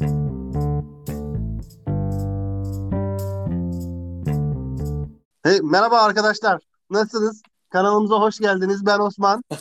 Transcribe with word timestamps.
Hey, 0.00 0.08
merhaba 5.62 6.00
arkadaşlar. 6.00 6.62
Nasılsınız? 6.90 7.42
Kanalımıza 7.70 8.20
hoş 8.20 8.38
geldiniz. 8.38 8.86
Ben 8.86 8.98
Osman. 8.98 9.42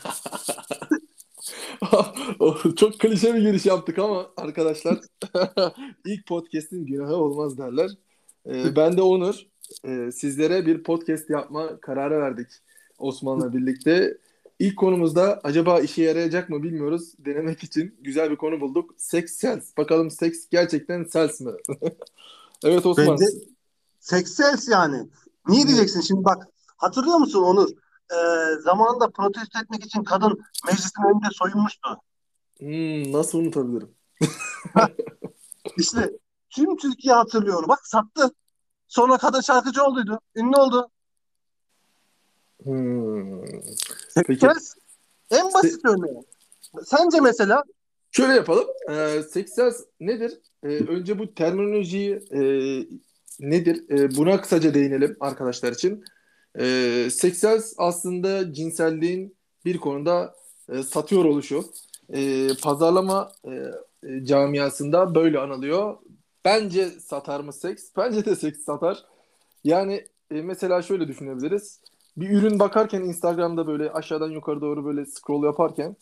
Çok 2.75 2.99
klişe 2.99 3.35
bir 3.35 3.41
giriş 3.41 3.65
yaptık 3.65 3.99
ama 3.99 4.29
arkadaşlar 4.37 4.99
ilk 6.05 6.27
podcast'in 6.27 6.85
günahı 6.85 7.15
olmaz 7.15 7.57
derler. 7.57 7.91
Ee, 8.45 8.63
ben 8.75 8.97
de 8.97 9.01
Onur. 9.01 9.35
Ee, 9.85 10.11
sizlere 10.11 10.65
bir 10.65 10.83
podcast 10.83 11.29
yapma 11.29 11.79
kararı 11.79 12.21
verdik 12.21 12.47
Osman'la 12.97 13.53
birlikte. 13.53 14.17
İlk 14.59 14.77
konumuzda 14.77 15.41
acaba 15.43 15.79
işe 15.79 16.03
yarayacak 16.03 16.49
mı 16.49 16.63
bilmiyoruz. 16.63 17.13
Denemek 17.19 17.63
için 17.63 17.95
güzel 18.01 18.31
bir 18.31 18.35
konu 18.35 18.61
bulduk. 18.61 18.95
Sex 18.97 19.31
sells. 19.31 19.77
Bakalım 19.77 20.11
seks 20.11 20.49
gerçekten 20.51 21.03
sells 21.03 21.41
mi? 21.41 21.51
evet 22.63 22.85
Osman. 22.85 23.07
Bence 23.07 23.25
sex 23.99 24.35
sells 24.35 24.67
yani. 24.67 25.09
Niye 25.47 25.67
diyeceksin 25.67 26.01
şimdi 26.01 26.23
bak 26.23 26.47
hatırlıyor 26.77 27.17
musun 27.17 27.43
Onur? 27.43 27.69
Ee, 28.11 28.61
zamanında 28.61 29.09
protesto 29.09 29.59
etmek 29.59 29.85
için 29.85 30.03
kadın 30.03 30.39
meclisin 30.67 31.03
önünde 31.03 31.27
soyunmuştu. 31.31 31.89
Hmm, 32.59 33.11
nasıl 33.11 33.39
unutabilirim? 33.39 33.89
İşte 35.77 36.11
tüm 36.49 36.77
Türkiye 36.77 37.13
hatırlıyor. 37.13 37.67
Bak 37.67 37.87
sattı. 37.87 38.31
Sonra 38.87 39.17
kadın 39.17 39.41
şarkıcı 39.41 39.83
olduydu. 39.83 40.19
Ünlü 40.35 40.55
oldu. 40.57 40.89
Hmm. 42.63 43.41
Peki. 44.27 44.47
en 45.31 45.53
basit 45.53 45.85
örneği. 45.85 46.23
Sence 46.85 47.19
mesela 47.19 47.63
Şöyle 48.11 48.33
yapalım. 48.33 48.67
Ee, 48.89 49.23
sex 49.31 49.53
sells 49.53 49.81
nedir? 49.99 50.39
Ee, 50.63 50.67
önce 50.67 51.19
bu 51.19 51.33
terminolojiyi 51.33 52.19
e, 52.31 52.41
nedir? 53.39 53.89
E, 53.89 54.15
buna 54.15 54.41
kısaca 54.41 54.73
değinelim 54.73 55.17
arkadaşlar 55.19 55.71
için. 55.71 56.03
E, 56.59 56.63
sex 57.11 57.37
sells 57.37 57.73
aslında 57.77 58.53
cinselliğin 58.53 59.35
bir 59.65 59.77
konuda 59.77 60.35
e, 60.69 60.83
satıyor 60.83 61.25
oluşu. 61.25 61.65
E, 62.13 62.47
pazarlama 62.61 63.31
e, 63.45 64.25
camiasında 64.25 65.15
böyle 65.15 65.39
anılıyor. 65.39 65.97
Bence 66.45 66.89
satar 66.89 67.39
mı 67.39 67.53
seks? 67.53 67.83
Bence 67.97 68.25
de 68.25 68.35
seks 68.35 68.59
satar. 68.63 69.05
Yani 69.63 70.07
e, 70.31 70.41
mesela 70.41 70.81
şöyle 70.81 71.07
düşünebiliriz. 71.07 71.79
Bir 72.17 72.29
ürün 72.29 72.59
bakarken 72.59 73.01
Instagram'da 73.01 73.67
böyle 73.67 73.91
aşağıdan 73.91 74.29
yukarı 74.29 74.61
doğru 74.61 74.85
böyle 74.85 75.05
scroll 75.05 75.43
yaparken 75.43 75.95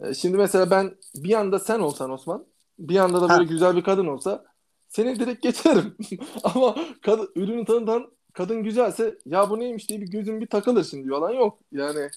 e, 0.00 0.14
şimdi 0.14 0.36
mesela 0.36 0.70
ben 0.70 0.96
bir 1.14 1.34
anda 1.34 1.58
sen 1.58 1.80
olsan 1.80 2.10
Osman, 2.10 2.46
bir 2.78 2.96
anda 2.96 3.20
da 3.20 3.28
böyle 3.28 3.44
Ha. 3.44 3.52
güzel 3.52 3.76
bir 3.76 3.82
kadın 3.82 4.06
olsa 4.06 4.44
seni 4.88 5.18
direkt 5.18 5.42
geçerim. 5.42 5.96
Ama 6.44 6.76
kadın, 7.02 7.32
ürünü 7.34 7.64
tanıtan 7.64 8.10
kadın 8.32 8.62
güzelse 8.62 9.18
ya 9.26 9.50
bu 9.50 9.58
neymiş 9.58 9.88
diye 9.88 10.00
bir 10.00 10.10
gözüm 10.10 10.40
bir 10.40 10.46
takılır 10.46 10.84
şimdi 10.84 11.12
yalan 11.12 11.30
yok. 11.30 11.58
Yani 11.72 12.10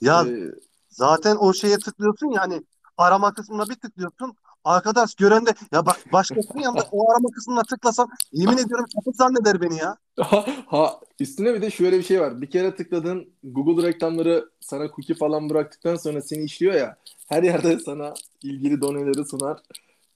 ya 0.00 0.22
e, 0.22 0.52
zaten 0.88 1.36
o 1.36 1.52
şeye 1.52 1.78
tıklıyorsun 1.78 2.30
ya 2.30 2.42
hani 2.42 2.62
arama 2.96 3.34
kısmına 3.34 3.68
bir 3.68 3.74
tıklıyorsun. 3.74 4.36
Arkadaş 4.66 5.14
gören 5.14 5.46
de 5.46 5.54
ya 5.72 5.86
bak 5.86 6.12
başkasının 6.12 6.62
yanında 6.62 6.88
o 6.92 7.10
arama 7.10 7.28
kısmına 7.28 7.62
tıklasam 7.62 8.08
yemin 8.32 8.58
ediyorum 8.58 8.84
sapık 8.94 9.16
zanneder 9.16 9.60
beni 9.60 9.78
ya. 9.78 9.96
ha, 10.20 10.46
ha, 10.66 11.00
üstüne 11.20 11.54
bir 11.54 11.62
de 11.62 11.70
şöyle 11.70 11.98
bir 11.98 12.02
şey 12.02 12.20
var. 12.20 12.42
Bir 12.42 12.50
kere 12.50 12.76
tıkladığın 12.76 13.28
Google 13.44 13.88
reklamları 13.88 14.50
sana 14.60 14.86
cookie 14.86 15.16
falan 15.16 15.50
bıraktıktan 15.50 15.96
sonra 15.96 16.22
seni 16.22 16.44
işliyor 16.44 16.74
ya 16.74 16.96
her 17.28 17.42
yerde 17.42 17.78
sana 17.78 18.14
ilgili 18.42 18.80
doneleri 18.80 19.24
sunar. 19.24 19.58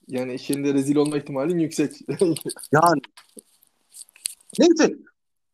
Yani 0.07 0.39
şimdi 0.39 0.73
rezil 0.73 0.95
olma 0.95 1.17
ihtimalin 1.17 1.59
yüksek. 1.59 1.91
Yani 2.71 3.01
neyse 4.59 4.95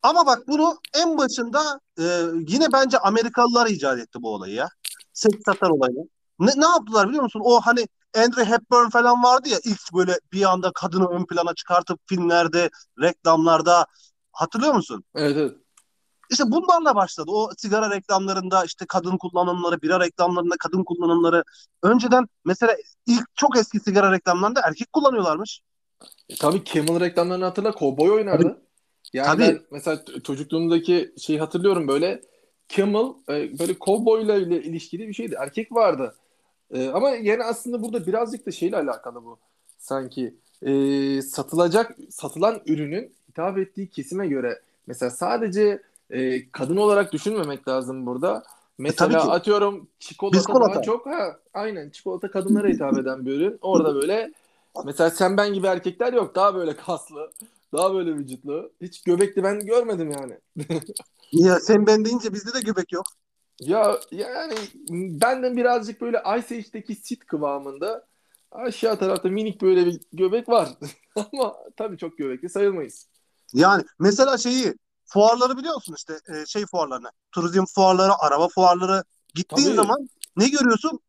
ama 0.03 0.25
bak 0.25 0.48
bunu 0.48 0.80
en 0.95 1.18
başında 1.18 1.80
e, 2.00 2.03
yine 2.48 2.66
bence 2.73 2.98
Amerikalılar 2.98 3.68
icat 3.68 4.00
etti 4.00 4.22
bu 4.22 4.34
olayı 4.34 4.53
ya. 4.53 4.69
Seks 5.13 5.44
satar 5.46 5.69
olayını. 5.69 6.09
Ne, 6.40 6.52
ne 6.57 6.66
yaptılar 6.66 7.07
biliyor 7.09 7.24
musun? 7.24 7.41
O 7.44 7.62
hani 7.62 7.88
Andrew 8.17 8.45
Hepburn 8.45 8.89
falan 8.89 9.23
vardı 9.23 9.50
ya 9.50 9.57
ilk 9.66 9.94
böyle 9.94 10.19
bir 10.33 10.51
anda 10.51 10.72
kadını 10.75 11.07
ön 11.07 11.25
plana 11.25 11.53
çıkartıp 11.53 12.00
filmlerde, 12.05 12.69
reklamlarda 13.01 13.85
hatırlıyor 14.31 14.73
musun? 14.73 15.03
Evet 15.16 15.38
evet. 15.38 15.55
İşte 16.29 16.44
bunlarla 16.47 16.95
başladı. 16.95 17.31
O 17.31 17.50
sigara 17.57 17.95
reklamlarında 17.95 18.66
işte 18.66 18.85
kadın 18.89 19.17
kullanımları, 19.17 19.81
bira 19.81 20.00
reklamlarında 20.00 20.56
kadın 20.59 20.83
kullanımları. 20.83 21.44
Önceden 21.83 22.27
mesela 22.45 22.75
ilk 23.06 23.25
çok 23.35 23.57
eski 23.57 23.79
sigara 23.79 24.11
reklamlarında 24.11 24.61
erkek 24.63 24.94
kullanıyorlarmış. 24.94 25.61
E, 26.29 26.35
tabii 26.35 26.63
Camel 26.66 27.00
reklamlarını 27.00 27.45
hatırla. 27.45 27.73
Cowboy 27.79 28.11
oynardı. 28.11 28.61
Yani 29.13 29.27
Tabii. 29.27 29.41
ben 29.41 29.59
mesela 29.72 30.03
çocukluğumdaki 30.23 31.13
şeyi 31.17 31.39
hatırlıyorum 31.39 31.88
böyle. 31.88 32.22
Camel 32.69 33.06
e, 33.29 33.59
böyle 33.59 33.79
cowboyla 33.79 34.35
ile 34.35 34.63
ilişkili 34.63 35.07
bir 35.07 35.13
şeydi. 35.13 35.35
Erkek 35.39 35.72
vardı. 35.72 36.16
E, 36.72 36.89
ama 36.89 37.09
yani 37.09 37.44
aslında 37.44 37.83
burada 37.83 38.07
birazcık 38.07 38.45
da 38.45 38.51
şeyle 38.51 38.78
alakalı 38.78 39.25
bu. 39.25 39.38
Sanki 39.78 40.35
e, 40.61 40.72
satılacak 41.22 41.97
satılan 42.09 42.61
ürünün 42.66 43.13
hitap 43.29 43.57
ettiği 43.57 43.89
kesime 43.89 44.28
göre 44.28 44.61
mesela 44.88 45.09
sadece 45.09 45.81
e, 46.09 46.50
kadın 46.51 46.77
olarak 46.77 47.13
düşünmemek 47.13 47.67
lazım 47.67 48.06
burada. 48.06 48.44
Mesela 48.77 49.09
tabii 49.09 49.22
ki. 49.22 49.31
atıyorum 49.31 49.88
çikolata, 50.00 50.38
Biskolata. 50.38 50.73
daha 50.73 50.81
çok 50.81 51.06
ha 51.06 51.39
aynen 51.53 51.89
çikolata 51.89 52.31
kadınlara 52.31 52.67
hitap 52.67 52.97
eden 52.97 53.25
bir 53.25 53.31
ürün. 53.31 53.57
Orada 53.61 53.95
böyle 53.95 54.31
mesela 54.85 55.09
sen 55.09 55.38
ben 55.38 55.53
gibi 55.53 55.67
erkekler 55.67 56.13
yok. 56.13 56.35
Daha 56.35 56.56
böyle 56.56 56.75
kaslı, 56.75 57.31
daha 57.73 57.94
böyle 57.94 58.16
vücutlu. 58.16 58.72
Hiç 58.81 59.03
göbekli 59.03 59.44
ben 59.44 59.66
görmedim 59.66 60.11
yani. 60.11 60.38
Ya 61.31 61.59
sen 61.59 61.88
ben 61.88 62.06
deyince 62.06 62.33
bizde 62.33 62.53
de 62.53 62.59
göbek 62.59 62.91
yok. 62.91 63.06
Ya 63.59 64.00
yani 64.12 64.56
benden 64.90 65.57
birazcık 65.57 66.01
böyle 66.01 66.18
Ice 66.18 66.56
Age'deki 66.56 66.95
sit 66.95 67.25
kıvamında 67.25 68.07
aşağı 68.51 69.00
tarafta 69.00 69.29
minik 69.29 69.62
böyle 69.62 69.85
bir 69.85 70.01
göbek 70.13 70.50
var. 70.50 70.69
Ama 71.16 71.56
tabii 71.78 71.97
çok 71.97 72.18
göbekli 72.18 72.50
sayılmayız. 72.50 73.07
Yani 73.53 73.84
mesela 74.00 74.38
şeyi 74.38 74.75
fuarları 75.06 75.57
biliyor 75.57 75.75
musun 75.75 75.95
işte 75.97 76.19
e, 76.34 76.45
şey 76.45 76.66
fuarlarını. 76.66 77.12
Turizm 77.31 77.66
fuarları, 77.66 78.12
araba 78.19 78.47
fuarları. 78.47 79.03
Gittiğin 79.35 79.68
Tabii. 79.68 79.75
zaman 79.75 80.09
ne 80.35 80.50
görüyorsun? 80.50 81.00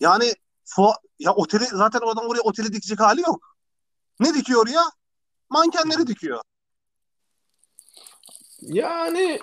Yani 0.00 0.34
fuar, 0.64 0.96
ya 1.18 1.34
oteli 1.34 1.64
zaten 1.64 2.00
o 2.00 2.10
adam 2.10 2.26
oraya 2.26 2.40
oteli 2.40 2.72
dikecek 2.72 3.00
hali 3.00 3.20
yok. 3.20 3.56
Ne 4.20 4.34
dikiyor 4.34 4.68
ya? 4.68 4.82
Mankenleri 5.50 6.06
dikiyor. 6.06 6.40
Yani 8.60 9.40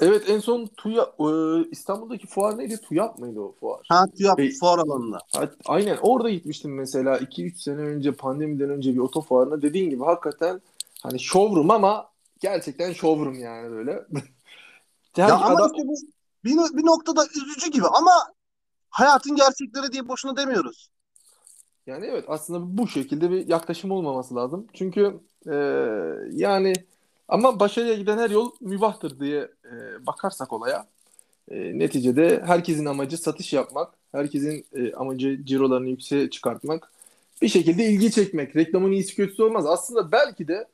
evet 0.00 0.30
en 0.30 0.38
son 0.38 0.66
TÜYA 0.66 1.02
e, 1.02 1.24
İstanbul'daki 1.70 2.26
fuar 2.26 2.58
neydi? 2.58 2.76
TÜYAP 2.88 3.18
mıydı 3.18 3.40
o 3.40 3.52
fuar? 3.60 3.86
Ha 3.88 4.04
ya 4.18 4.34
Hey. 4.36 4.50
fuar 4.60 4.78
alanında. 4.78 5.18
Ha, 5.34 5.50
Aynen 5.64 5.98
orada 6.02 6.30
gitmiştim 6.30 6.74
mesela 6.74 7.18
2-3 7.18 7.62
sene 7.62 7.80
önce 7.80 8.12
pandemiden 8.12 8.70
önce 8.70 8.94
bir 8.94 8.98
oto 8.98 9.20
fuarına 9.20 9.62
dediğin 9.62 9.90
gibi 9.90 10.04
hakikaten 10.04 10.60
hani 11.02 11.20
showroom 11.20 11.70
ama 11.70 12.08
gerçekten 12.40 12.92
showroom 12.92 13.34
yani 13.34 13.70
böyle. 13.70 14.04
Ya 15.16 15.34
ama 15.34 15.46
adam- 15.46 15.72
işte 15.76 15.88
bu 15.88 15.94
bir, 16.44 16.76
bir 16.76 16.86
noktada 16.86 17.24
üzücü 17.26 17.70
gibi 17.70 17.86
ama 17.86 18.10
hayatın 18.90 19.36
gerçekleri 19.36 19.92
diye 19.92 20.08
boşuna 20.08 20.36
demiyoruz. 20.36 20.90
Yani 21.86 22.06
evet 22.06 22.24
aslında 22.28 22.78
bu 22.78 22.88
şekilde 22.88 23.30
bir 23.30 23.48
yaklaşım 23.48 23.90
olmaması 23.90 24.34
lazım. 24.36 24.66
Çünkü 24.72 25.20
e, 25.46 25.54
yani 26.32 26.72
ama 27.30 27.60
başarıya 27.60 27.94
giden 27.94 28.18
her 28.18 28.30
yol 28.30 28.50
mübahtır 28.60 29.20
diye 29.20 29.48
e, 29.64 30.06
bakarsak 30.06 30.52
olaya 30.52 30.86
e, 31.50 31.78
neticede 31.78 32.42
herkesin 32.46 32.86
amacı 32.86 33.18
satış 33.18 33.52
yapmak, 33.52 33.94
herkesin 34.12 34.66
e, 34.74 34.92
amacı 34.92 35.40
cirolarını 35.44 35.88
yükseğe 35.88 36.30
çıkartmak, 36.30 36.92
bir 37.42 37.48
şekilde 37.48 37.84
ilgi 37.84 38.10
çekmek. 38.10 38.56
Reklamın 38.56 38.92
iyisi 38.92 39.16
kötüsü 39.16 39.42
olmaz. 39.42 39.66
Aslında 39.66 40.12
belki 40.12 40.48
de 40.48 40.68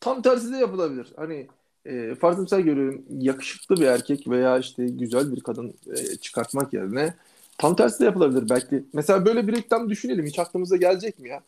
tam 0.00 0.22
tersi 0.22 0.52
de 0.52 0.56
yapılabilir. 0.56 1.12
Hani 1.16 1.46
e, 1.86 2.14
farz 2.14 2.50
görüyorum 2.50 3.04
yakışıklı 3.10 3.76
bir 3.76 3.86
erkek 3.86 4.28
veya 4.28 4.58
işte 4.58 4.86
güzel 4.86 5.32
bir 5.32 5.40
kadın 5.40 5.74
e, 5.96 6.16
çıkartmak 6.16 6.72
yerine 6.72 7.14
Tam 7.60 7.76
tersi 7.76 8.00
de 8.00 8.04
yapılabilir 8.04 8.48
belki. 8.50 8.84
Mesela 8.92 9.24
böyle 9.24 9.46
bir 9.48 9.52
reklam 9.56 9.90
düşünelim. 9.90 10.26
Hiç 10.26 10.38
aklımıza 10.38 10.76
gelecek 10.76 11.18
mi 11.18 11.28
ya? 11.28 11.40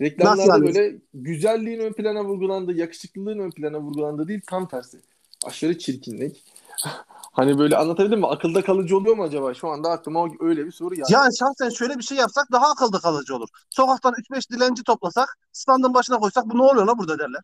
Reklamlarda 0.00 0.40
Nasıl 0.40 0.50
yani? 0.50 0.66
böyle 0.66 0.98
güzelliğin 1.14 1.80
ön 1.80 1.92
plana 1.92 2.24
vurgulandığı, 2.24 2.72
yakışıklılığın 2.72 3.38
ön 3.38 3.50
plana 3.50 3.80
vurgulandığı 3.80 4.28
değil 4.28 4.40
tam 4.46 4.68
tersi. 4.68 5.00
Aşırı 5.46 5.78
çirkinlik. 5.78 6.44
hani 7.32 7.58
böyle 7.58 7.76
anlatabildim 7.76 8.18
mi? 8.18 8.26
Akılda 8.26 8.64
kalıcı 8.64 8.96
oluyor 8.96 9.16
mu 9.16 9.22
acaba? 9.22 9.54
Şu 9.54 9.68
anda 9.68 9.90
aklıma 9.90 10.28
öyle 10.40 10.66
bir 10.66 10.72
soru 10.72 10.94
geldi. 10.94 11.12
Yani 11.12 11.36
şahsen 11.38 11.68
şöyle 11.68 11.98
bir 11.98 12.02
şey 12.02 12.18
yapsak 12.18 12.52
daha 12.52 12.70
akılda 12.70 12.98
kalıcı 12.98 13.36
olur. 13.36 13.48
Sokaktan 13.70 14.14
3-5 14.14 14.52
dilenci 14.52 14.84
toplasak, 14.84 15.38
standın 15.52 15.94
başına 15.94 16.18
koysak 16.18 16.46
bu 16.46 16.58
ne 16.58 16.62
oluyor 16.62 16.86
la 16.86 16.98
burada 16.98 17.18
derler. 17.18 17.42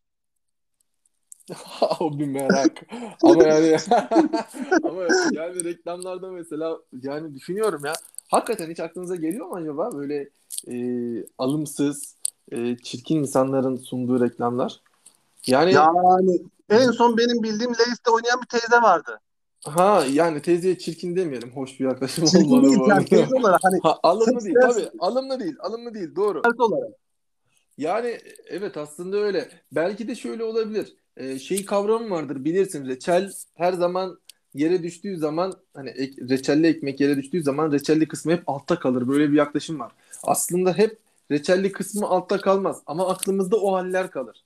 o 2.00 2.18
bir 2.18 2.26
merak. 2.26 2.86
Ama 3.22 3.44
yani 3.48 3.76
ama 4.84 5.02
yani 5.32 5.64
reklamlarda 5.64 6.30
mesela 6.30 6.78
yani 7.02 7.34
düşünüyorum 7.34 7.82
ya. 7.84 7.92
Hakikaten 8.28 8.70
hiç 8.70 8.80
aklınıza 8.80 9.16
geliyor 9.16 9.46
mu 9.46 9.54
acaba 9.54 9.90
böyle 9.92 10.30
e, 10.68 10.76
alımsız 11.38 12.16
e, 12.52 12.76
çirkin 12.76 13.16
insanların 13.16 13.76
sunduğu 13.76 14.20
reklamlar. 14.24 14.80
Yani 15.46 15.72
Yani 15.72 16.40
en 16.70 16.90
son 16.90 17.16
benim 17.18 17.42
bildiğim 17.42 17.70
Leis'te 17.74 18.10
oynayan 18.10 18.40
bir 18.42 18.46
teyze 18.46 18.82
vardı. 18.82 19.20
ha 19.64 20.04
yani 20.12 20.42
teyzeye 20.42 20.78
çirkin 20.78 21.16
demeyelim. 21.16 21.50
Hoş 21.56 21.80
bir 21.80 21.84
yaklaşım 21.84 22.24
Çirkin 22.24 22.44
olmadı 22.50 22.66
değil 22.66 22.78
bu 22.78 22.88
yani 22.88 23.04
teyze 23.04 23.34
olarak 23.34 23.60
hani 23.62 23.80
Ha, 23.82 23.98
alımlı 24.02 24.44
değil 24.44 24.56
tabii. 24.62 24.88
Alımlı 24.98 25.40
değil. 25.40 25.56
Alımlı 25.60 25.94
değil. 25.94 26.16
Doğru. 26.16 26.42
olarak. 26.58 26.90
Yani 27.78 28.18
evet 28.46 28.76
aslında 28.76 29.16
öyle. 29.16 29.48
Belki 29.72 30.08
de 30.08 30.14
şöyle 30.14 30.44
olabilir. 30.44 30.96
Ee, 31.16 31.38
şey 31.38 31.64
kavramı 31.64 32.10
vardır 32.10 32.44
bilirsin. 32.44 32.86
Reçel 32.86 33.32
her 33.54 33.72
zaman 33.72 34.18
yere 34.54 34.82
düştüğü 34.82 35.16
zaman 35.16 35.54
hani 35.74 35.90
ek- 35.90 36.22
reçelli 36.28 36.66
ekmek 36.66 37.00
yere 37.00 37.16
düştüğü 37.16 37.42
zaman 37.42 37.72
reçelli 37.72 38.08
kısmı 38.08 38.32
hep 38.32 38.42
altta 38.46 38.78
kalır. 38.78 39.08
Böyle 39.08 39.32
bir 39.32 39.36
yaklaşım 39.36 39.80
var. 39.80 39.92
Aslında 40.22 40.72
hep 40.72 40.98
reçelli 41.30 41.72
kısmı 41.72 42.06
altta 42.06 42.40
kalmaz 42.40 42.82
ama 42.86 43.08
aklımızda 43.08 43.56
o 43.56 43.72
haller 43.74 44.10
kalır. 44.10 44.44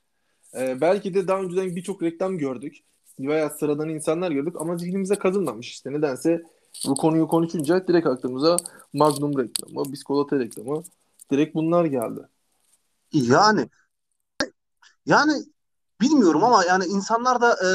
Ee, 0.54 0.80
belki 0.80 1.14
de 1.14 1.28
daha 1.28 1.40
önceden 1.40 1.76
birçok 1.76 2.02
reklam 2.02 2.38
gördük 2.38 2.76
veya 3.20 3.50
sıradan 3.50 3.88
insanlar 3.88 4.30
gördük 4.30 4.54
ama 4.58 4.76
zihnimize 4.76 5.14
kazınmamış 5.14 5.70
işte 5.70 5.92
nedense 5.92 6.42
bu 6.86 6.94
konuyu 6.94 7.28
konuşunca 7.28 7.86
direkt 7.88 8.06
aklımıza 8.06 8.56
Magnum 8.92 9.38
reklamı, 9.38 9.92
biskolata 9.92 10.38
reklamı 10.38 10.82
direkt 11.30 11.54
bunlar 11.54 11.84
geldi. 11.84 12.20
Yani 13.12 13.68
yani 15.06 15.32
bilmiyorum 16.00 16.44
ama 16.44 16.64
yani 16.64 16.84
insanlar 16.84 17.40
da 17.40 17.52
e, 17.52 17.68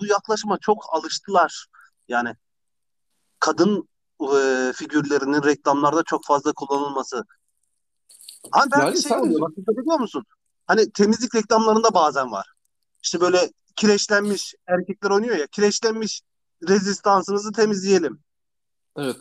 bu 0.00 0.06
yaklaşıma 0.06 0.58
çok 0.58 0.84
alıştılar. 0.92 1.66
Yani 2.08 2.34
kadın 3.40 3.88
e, 4.20 4.72
figürlerinin 4.74 5.42
reklamlarda 5.42 6.02
çok 6.02 6.24
fazla 6.26 6.52
kullanılması. 6.52 7.24
Hani 8.50 8.70
belki 8.70 8.84
Yani 8.84 8.92
şey 9.02 9.02
sadece- 9.10 9.26
oluyor 9.28 9.40
bak 9.40 9.56
dikkat 9.56 9.78
ediyor 9.78 10.00
musun? 10.00 10.24
Hani 10.66 10.90
temizlik 10.90 11.34
reklamlarında 11.34 11.94
bazen 11.94 12.32
var. 12.32 12.46
İşte 13.02 13.20
böyle 13.20 13.38
kireçlenmiş 13.76 14.54
erkekler 14.66 15.10
oynuyor 15.10 15.36
ya 15.36 15.46
kireçlenmiş 15.46 16.22
rezistansınızı 16.68 17.52
temizleyelim. 17.52 18.20
Evet. 18.96 19.16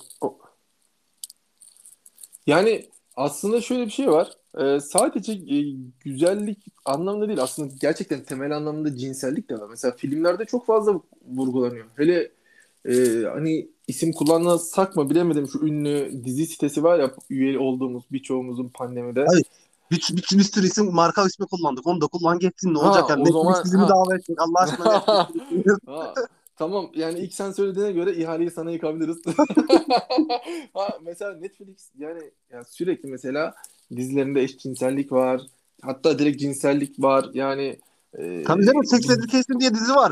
Yani 2.47 2.89
aslında 3.15 3.61
şöyle 3.61 3.85
bir 3.85 3.91
şey 3.91 4.11
var. 4.11 4.31
Ee, 4.57 4.79
sadece 4.79 5.31
e, 5.33 5.61
güzellik 5.99 6.65
anlamında 6.85 7.27
değil 7.27 7.41
aslında 7.43 7.73
gerçekten 7.81 8.23
temel 8.23 8.51
anlamda 8.57 8.97
cinsellik 8.97 9.49
de 9.49 9.59
var. 9.59 9.67
Mesela 9.69 9.95
filmlerde 9.95 10.45
çok 10.45 10.65
fazla 10.65 11.01
vurgulanıyor. 11.25 11.85
Hele 11.95 12.31
e, 12.87 13.23
hani 13.33 13.67
isim 13.87 14.11
kullanmasak 14.11 14.95
mı 14.95 15.09
bilemedim 15.09 15.47
şu 15.47 15.59
ünlü 15.59 16.21
dizi 16.25 16.45
sitesi 16.45 16.83
var 16.83 16.99
ya 16.99 17.11
üye 17.29 17.59
olduğumuz 17.59 18.03
birçoğumuzun 18.11 18.69
pandemide. 18.73 19.25
Hayır. 19.27 19.45
Bir, 19.91 20.07
bir, 20.11 20.37
bir 20.37 20.43
sürü 20.43 20.65
isim 20.67 20.93
marka 20.93 21.25
ismi 21.25 21.45
kullandık. 21.45 21.87
Onu 21.87 22.01
da 22.01 22.07
kullan 22.07 22.39
geçsin 22.39 22.73
ne 22.73 22.79
Ha, 22.79 22.87
olacak 22.89 23.09
yani. 23.09 23.21
o 23.33 23.51
Netflix 23.51 23.71
zaman- 23.71 23.87
ha. 23.87 23.89
davet 23.89 24.19
edecek 24.19 24.37
Allah 24.41 24.59
aşkına. 24.59 25.03
Ha, 25.85 26.13
tamam 26.55 26.89
yani 26.95 27.19
ilk 27.19 27.33
sen 27.33 27.51
söylediğine 27.51 27.91
göre 27.91 28.15
ihaleyi 28.15 28.51
sana 28.51 28.71
yıkabiliriz. 28.71 29.17
ha, 30.73 30.87
mesela 31.03 31.33
Netflix 31.33 31.89
yani, 31.97 32.21
yani 32.51 32.65
sürekli 32.69 33.09
mesela 33.09 33.55
dizilerinde 33.95 34.41
eşcinsellik 34.41 35.11
var. 35.11 35.41
Hatta 35.81 36.19
direkt 36.19 36.39
cinsellik 36.39 37.01
var. 37.01 37.25
Yani 37.33 37.79
e, 38.13 38.43
Tabii 38.43 38.65
canım 38.65 38.85
Sex 38.85 39.09
Education 39.09 39.59
diye 39.59 39.73
dizi 39.73 39.91
var. 39.91 40.11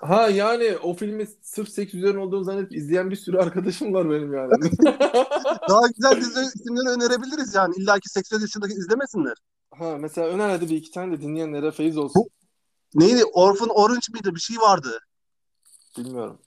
Ha 0.00 0.28
yani 0.28 0.76
o 0.82 0.94
filmi 0.94 1.26
sırf 1.42 1.68
seks 1.68 1.94
üzerine 1.94 2.18
olduğunu 2.18 2.44
zannedip 2.44 2.76
izleyen 2.76 3.10
bir 3.10 3.16
sürü 3.16 3.38
arkadaşım 3.38 3.94
var 3.94 4.10
benim 4.10 4.34
yani. 4.34 4.50
Daha 5.68 5.86
güzel 5.96 6.20
dizi 6.20 6.40
isimleri 6.40 6.88
önerebiliriz 6.88 7.54
yani. 7.54 7.74
İlla 7.78 7.94
ki 8.00 8.08
Sex 8.08 8.32
Education'da 8.32 8.66
izlemesinler. 8.68 9.34
ha 9.70 9.96
mesela 10.00 10.28
öner 10.28 10.48
hadi 10.48 10.70
bir 10.70 10.76
iki 10.76 10.90
tane 10.90 11.18
de 11.18 11.20
dinleyenlere 11.22 11.70
feyiz 11.70 11.96
olsun. 11.96 12.22
Neydi? 12.94 13.24
Orphan 13.24 13.68
Orange 13.68 14.06
mıydı? 14.12 14.34
Bir 14.34 14.40
şey 14.40 14.56
vardı. 14.56 14.98
Bilmiyorum. 15.98 16.38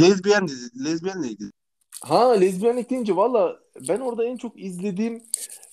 Lezbiyen 0.00 0.48
dizi. 0.48 0.84
Lezbiyen 0.84 1.22
neydi? 1.22 1.50
Ha 2.02 2.30
lezbiyenlik 2.32 2.90
deyince 2.90 3.16
valla 3.16 3.56
ben 3.88 4.00
orada 4.00 4.24
en 4.24 4.36
çok 4.36 4.60
izlediğim 4.62 5.22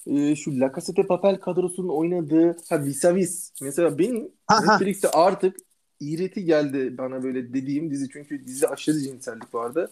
e, 0.06 0.36
şu 0.36 0.60
La 0.60 0.72
Casa 0.76 0.96
de 0.96 1.08
Papel 1.08 1.40
kadrosunun 1.40 1.90
oynadığı 1.90 2.56
ha 2.70 2.84
Vis 2.84 3.06
a 3.06 3.16
Vis. 3.16 3.52
Mesela 3.62 3.98
benim 4.00 4.32
Ha, 4.48 4.56
ha. 4.68 4.72
Netflix'te 4.72 5.10
artık 5.12 5.56
iğreti 6.00 6.46
geldi 6.46 6.98
bana 6.98 7.24
böyle 7.24 7.54
dediğim 7.54 7.92
dizi. 7.92 8.10
Çünkü 8.10 8.48
dizide 8.48 8.68
aşırı 8.68 9.00
cinsellik 9.00 9.56
vardı. 9.56 9.92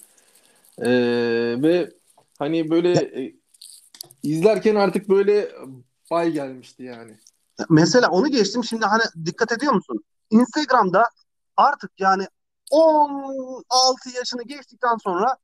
E, 0.78 0.90
ve 1.62 1.92
hani 2.40 2.70
böyle 2.70 2.92
e, 2.92 3.36
izlerken 4.24 4.76
artık 4.76 5.10
böyle 5.10 5.52
bay 6.12 6.32
gelmişti 6.32 6.84
yani. 6.84 7.18
Mesela 7.70 8.10
onu 8.10 8.28
geçtim. 8.28 8.64
Şimdi 8.64 8.86
hani 8.86 9.04
dikkat 9.26 9.52
ediyor 9.52 9.74
musun? 9.74 10.04
Instagram'da 10.30 11.10
artık 11.58 11.92
yani 12.00 12.28
16 12.72 14.10
yaşını 14.16 14.44
geçtikten 14.44 14.98
sonra 15.04 15.38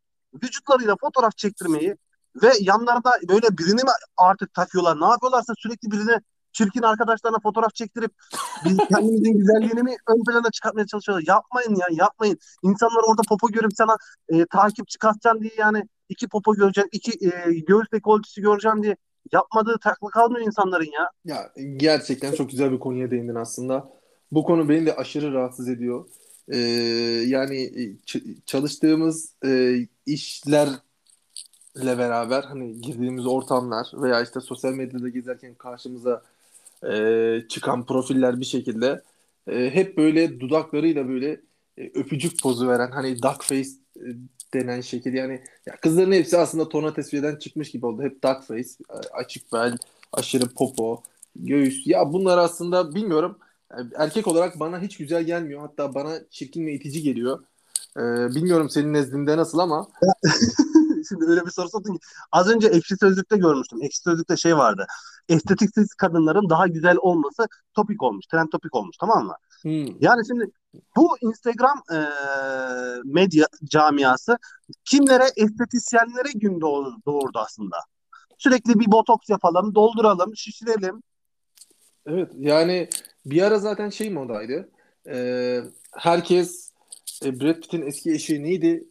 vücutlarıyla 0.44 0.96
fotoğraf 1.02 1.38
çektirmeyi 1.38 1.96
ve 2.44 2.54
yanlarında 2.60 3.12
böyle 3.30 3.58
birini 3.58 3.84
mi 3.84 3.92
artık 4.18 4.54
takıyorlar? 4.54 5.02
Ne 5.02 5.06
yapıyorlarsa 5.06 5.54
sürekli 5.58 5.92
birine 5.92 6.22
çirkin 6.54 6.82
arkadaşlarına 6.82 7.40
fotoğraf 7.44 7.76
çektirip 7.76 8.12
biz 8.66 8.78
kendimizin 8.78 9.38
güzelliğini 9.38 9.84
mi 9.84 9.96
ön 10.08 10.24
plana 10.24 10.52
çıkartmaya 10.52 10.86
çalışıyorlar? 10.86 11.24
Yapmayın 11.28 11.76
ya 11.76 11.88
yapmayın. 11.92 12.38
İnsanlar 12.64 13.04
orada 13.08 13.22
popo 13.30 13.48
görüp 13.48 13.72
sana 13.76 13.98
e, 14.30 14.46
takipçi 14.46 15.00
kasacaksın 15.00 15.42
diye 15.42 15.54
yani 15.58 15.84
iki 16.10 16.28
popo 16.28 16.56
göreceksin, 16.56 16.90
iki 16.92 17.26
e, 17.26 17.54
göğüs 17.54 17.92
dekoltesi 17.94 18.42
göreceksin 18.42 18.84
diye 18.84 18.96
yapmadığı 19.32 19.78
takla 19.78 20.08
kalmıyor 20.08 20.46
insanların 20.46 20.92
ya. 21.00 21.10
Ya 21.26 21.52
gerçekten 21.78 22.32
çok 22.32 22.50
güzel 22.50 22.72
bir 22.72 22.80
konuya 22.80 23.12
değindin 23.12 23.36
aslında. 23.36 23.90
Bu 24.32 24.44
konu 24.44 24.70
beni 24.70 24.86
de 24.86 24.96
aşırı 24.96 25.34
rahatsız 25.34 25.70
ediyor. 25.70 26.06
Ee, 26.48 26.58
yani 27.28 27.56
ç- 28.06 28.46
çalıştığımız 28.46 29.34
e, 29.46 29.76
işlerle 30.06 30.78
beraber 31.76 32.44
hani 32.44 32.82
girdiğimiz 32.82 33.28
ortamlar 33.28 33.88
veya 33.94 34.22
işte 34.22 34.40
sosyal 34.40 34.74
medyada 34.74 35.10
gezerken 35.10 35.56
karşımıza 35.56 36.22
e, 36.90 37.48
çıkan 37.50 37.86
profiller 37.86 38.40
bir 38.40 38.46
şekilde 38.46 39.02
e, 39.48 39.70
hep 39.70 39.98
böyle 39.98 40.40
dudaklarıyla 40.40 41.08
böyle 41.08 41.42
e, 41.78 41.92
öpücük 41.94 42.42
pozu 42.44 42.68
veren 42.68 42.92
hani 42.92 43.22
duck 43.22 43.44
face 43.44 43.70
e, 43.98 44.08
denen 44.54 44.82
şekil 44.82 45.14
yani 45.14 45.42
ya 45.66 45.76
kızların 45.76 46.12
hepsi 46.12 46.38
aslında 46.38 46.70
torna 46.70 46.94
tesviye'den 46.94 47.36
çıkmış 47.36 47.72
gibi 47.72 47.86
oldu. 47.86 48.04
Hep 48.04 48.24
duck 48.24 48.44
face, 48.44 48.70
e, 48.90 48.96
açık 49.14 49.54
bel, 49.54 49.78
aşırı 50.14 50.50
popo, 50.50 51.04
göğüs. 51.36 51.88
Ya 51.88 52.14
bunlar 52.14 52.38
aslında 52.38 52.96
bilmiyorum. 52.96 53.38
Yani 53.72 53.90
erkek 53.96 54.28
olarak 54.28 54.60
bana 54.60 54.82
hiç 54.82 54.98
güzel 54.98 55.24
gelmiyor. 55.24 55.62
Hatta 55.62 55.94
bana 55.94 56.20
çirkin 56.30 56.66
ve 56.66 56.74
itici 56.74 57.04
geliyor. 57.04 57.44
Ee, 57.98 58.02
bilmiyorum 58.36 58.70
senin 58.70 58.94
nezdinde 58.94 59.38
nasıl 59.38 59.60
ama 59.60 59.88
Şimdi 61.12 61.26
öyle 61.26 61.46
bir 61.46 61.52
soru 61.52 61.70
sordun 61.70 61.94
ki. 61.94 62.00
Az 62.32 62.50
önce 62.50 62.68
Ekşi 62.68 62.96
Sözlük'te 62.98 63.38
görmüştüm. 63.38 63.80
Ekşi 63.84 64.00
Sözlük'te 64.02 64.38
şey 64.38 64.58
vardı. 64.58 64.86
Estetiksiz 65.30 65.94
kadınların 65.94 66.50
daha 66.50 66.68
güzel 66.68 66.98
olması 66.98 67.48
topik 67.74 68.04
olmuş. 68.04 68.26
Trend 68.26 68.48
topik 68.52 68.76
olmuş 68.76 68.98
tamam 69.00 69.26
mı? 69.26 69.36
hmm, 69.62 69.86
Yani 70.00 70.28
şimdi 70.28 70.46
bu 70.98 71.18
Instagram 71.22 71.82
e, 71.94 71.98
medya 73.06 73.46
camiası 73.64 74.38
kimlere? 74.86 75.24
Estetisyenlere 75.38 76.32
gün 76.36 76.60
doğ- 76.60 77.06
doğurdu 77.06 77.40
aslında. 77.40 77.76
Sürekli 78.38 78.80
bir 78.80 78.92
botoks 78.92 79.30
yapalım, 79.30 79.76
dolduralım, 79.76 80.36
şişirelim. 80.36 81.04
evet 82.06 82.32
yani 82.38 82.90
bir 83.26 83.42
ara 83.42 83.60
zaten 83.60 83.90
şey 83.90 84.10
modaydı. 84.10 84.70
Ee, 85.08 85.62
herkes 85.98 86.72
e, 87.26 87.40
Brad 87.40 87.56
Pitt'in 87.62 87.82
eski 87.82 88.12
eşi 88.12 88.44
neydi? 88.44 88.88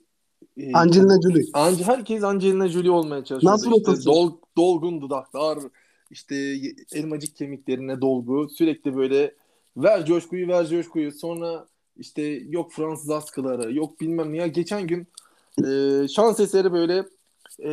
Ee, 0.56 0.72
Angelina 0.72 1.22
Jolie. 1.22 1.46
Ange, 1.52 1.84
herkes 1.84 2.24
Angelina 2.24 2.68
Jolie 2.68 2.90
olmaya 2.90 3.24
çalışıyordu. 3.24 3.54
Nasıl 3.54 3.70
İşte 3.76 3.90
otursun? 3.90 4.12
dol, 4.12 4.32
dolgun 4.56 5.00
dudaklar, 5.00 5.58
işte 6.10 6.56
elmacık 6.92 7.36
kemiklerine 7.36 8.00
dolgu, 8.00 8.48
sürekli 8.48 8.96
böyle 8.96 9.34
ver 9.76 10.04
coşkuyu 10.06 10.48
ver 10.48 10.66
coşkuyu. 10.66 11.12
Sonra 11.12 11.66
işte 11.96 12.22
yok 12.48 12.72
Fransız 12.72 13.10
askıları, 13.10 13.74
yok 13.74 14.00
bilmem 14.00 14.32
ne. 14.32 14.36
Ya 14.36 14.46
geçen 14.46 14.86
gün 14.86 15.06
e, 15.66 16.08
şans 16.08 16.40
eseri 16.40 16.72
böyle 16.72 17.04
e, 17.62 17.72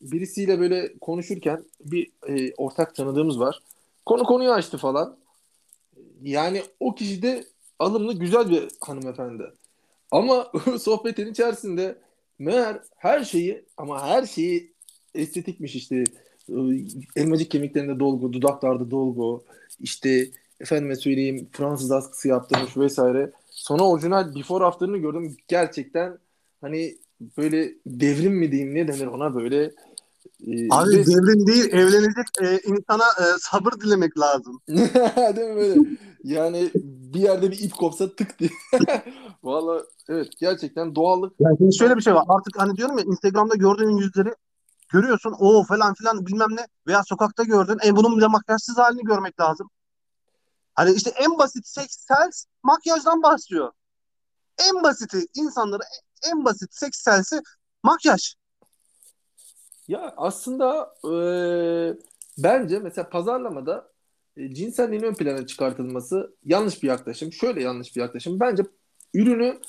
birisiyle 0.00 0.60
böyle 0.60 0.98
konuşurken 1.00 1.64
bir 1.80 2.10
e, 2.28 2.52
ortak 2.56 2.94
tanıdığımız 2.94 3.40
var. 3.40 3.62
Konu 4.06 4.24
konuyu 4.24 4.50
açtı 4.50 4.78
falan. 4.78 5.16
Yani 6.22 6.62
o 6.80 6.94
kişi 6.94 7.22
de 7.22 7.44
alımlı 7.78 8.14
güzel 8.14 8.50
bir 8.50 8.68
hanımefendi. 8.80 9.52
Ama 10.10 10.52
sohbetin 10.80 11.30
içerisinde 11.30 11.98
meğer 12.38 12.80
her 12.96 13.24
şeyi 13.24 13.64
ama 13.76 14.08
her 14.08 14.26
şeyi 14.26 14.72
estetikmiş 15.14 15.74
işte 15.74 16.04
elmacık 17.16 17.50
kemiklerinde 17.50 18.00
dolgu, 18.00 18.32
dudaklarda 18.32 18.90
dolgu, 18.90 19.44
işte 19.80 20.30
efendime 20.60 20.96
söyleyeyim 20.96 21.48
Fransız 21.52 21.92
askısı 21.92 22.28
yaptırmış 22.28 22.76
vesaire. 22.76 23.32
Sonra 23.50 23.82
orijinal 23.82 24.34
before 24.34 24.64
after'ını 24.64 24.98
gördüm. 24.98 25.36
Gerçekten 25.48 26.18
hani 26.60 26.96
böyle 27.38 27.74
devrim 27.86 28.34
mi 28.34 28.52
diyeyim 28.52 28.74
ne 28.74 28.88
denir 28.88 29.06
ona 29.06 29.34
böyle 29.34 29.70
Abi 30.70 30.90
ve- 30.90 31.06
devrim 31.06 31.46
değil 31.46 31.72
evlenecek 31.72 32.26
e, 32.42 32.58
insana 32.58 33.04
e, 33.04 33.24
sabır 33.38 33.72
dilemek 33.72 34.18
lazım. 34.18 34.60
Değil 34.68 35.48
mi 35.48 35.56
böyle? 35.56 35.80
Yani 36.24 36.70
bir 36.74 37.20
yerde 37.20 37.50
bir 37.50 37.58
ip 37.58 37.76
kopsa 37.76 38.16
tık 38.16 38.38
diye. 38.38 38.50
Valla 39.42 39.82
evet 40.08 40.28
gerçekten 40.40 40.94
doğallık 40.94 41.32
Yani 41.40 41.58
şimdi 41.58 41.76
şöyle 41.76 41.96
bir 41.96 42.02
şey 42.02 42.14
var. 42.14 42.24
Artık 42.28 42.58
hani 42.58 42.76
diyorum 42.76 42.98
ya 42.98 43.04
Instagram'da 43.04 43.54
gördüğün 43.54 43.96
yüzleri 43.96 44.34
görüyorsun. 44.88 45.34
O 45.38 45.64
falan 45.64 45.94
filan 45.94 46.26
bilmem 46.26 46.56
ne. 46.56 46.66
Veya 46.86 47.02
sokakta 47.04 47.44
gördün. 47.44 47.78
E 47.86 47.96
bunun 47.96 48.16
bile 48.16 48.26
makyajsız 48.26 48.78
halini 48.78 49.02
görmek 49.02 49.40
lazım. 49.40 49.70
Hani 50.74 50.92
işte 50.92 51.10
en 51.10 51.38
basit 51.38 51.66
seks 51.66 51.96
sells 51.96 52.44
makyajdan 52.62 53.22
başlıyor. 53.22 53.72
En 54.68 54.82
basiti 54.82 55.26
insanları 55.34 55.82
en 56.32 56.44
basit 56.44 56.74
seks 56.74 56.98
sellsi 57.02 57.40
makyaj. 57.82 58.34
Ya 59.88 60.14
aslında 60.16 60.94
eee, 61.04 61.98
bence 62.38 62.78
mesela 62.78 63.08
pazarlamada 63.08 63.92
e, 64.36 64.54
cinselliğin 64.54 65.02
ön 65.02 65.14
plana 65.14 65.46
çıkartılması 65.46 66.36
yanlış 66.44 66.82
bir 66.82 66.88
yaklaşım. 66.88 67.32
Şöyle 67.32 67.62
yanlış 67.62 67.96
bir 67.96 68.00
yaklaşım. 68.00 68.40
Bence 68.40 68.62
ürünü 69.14 69.60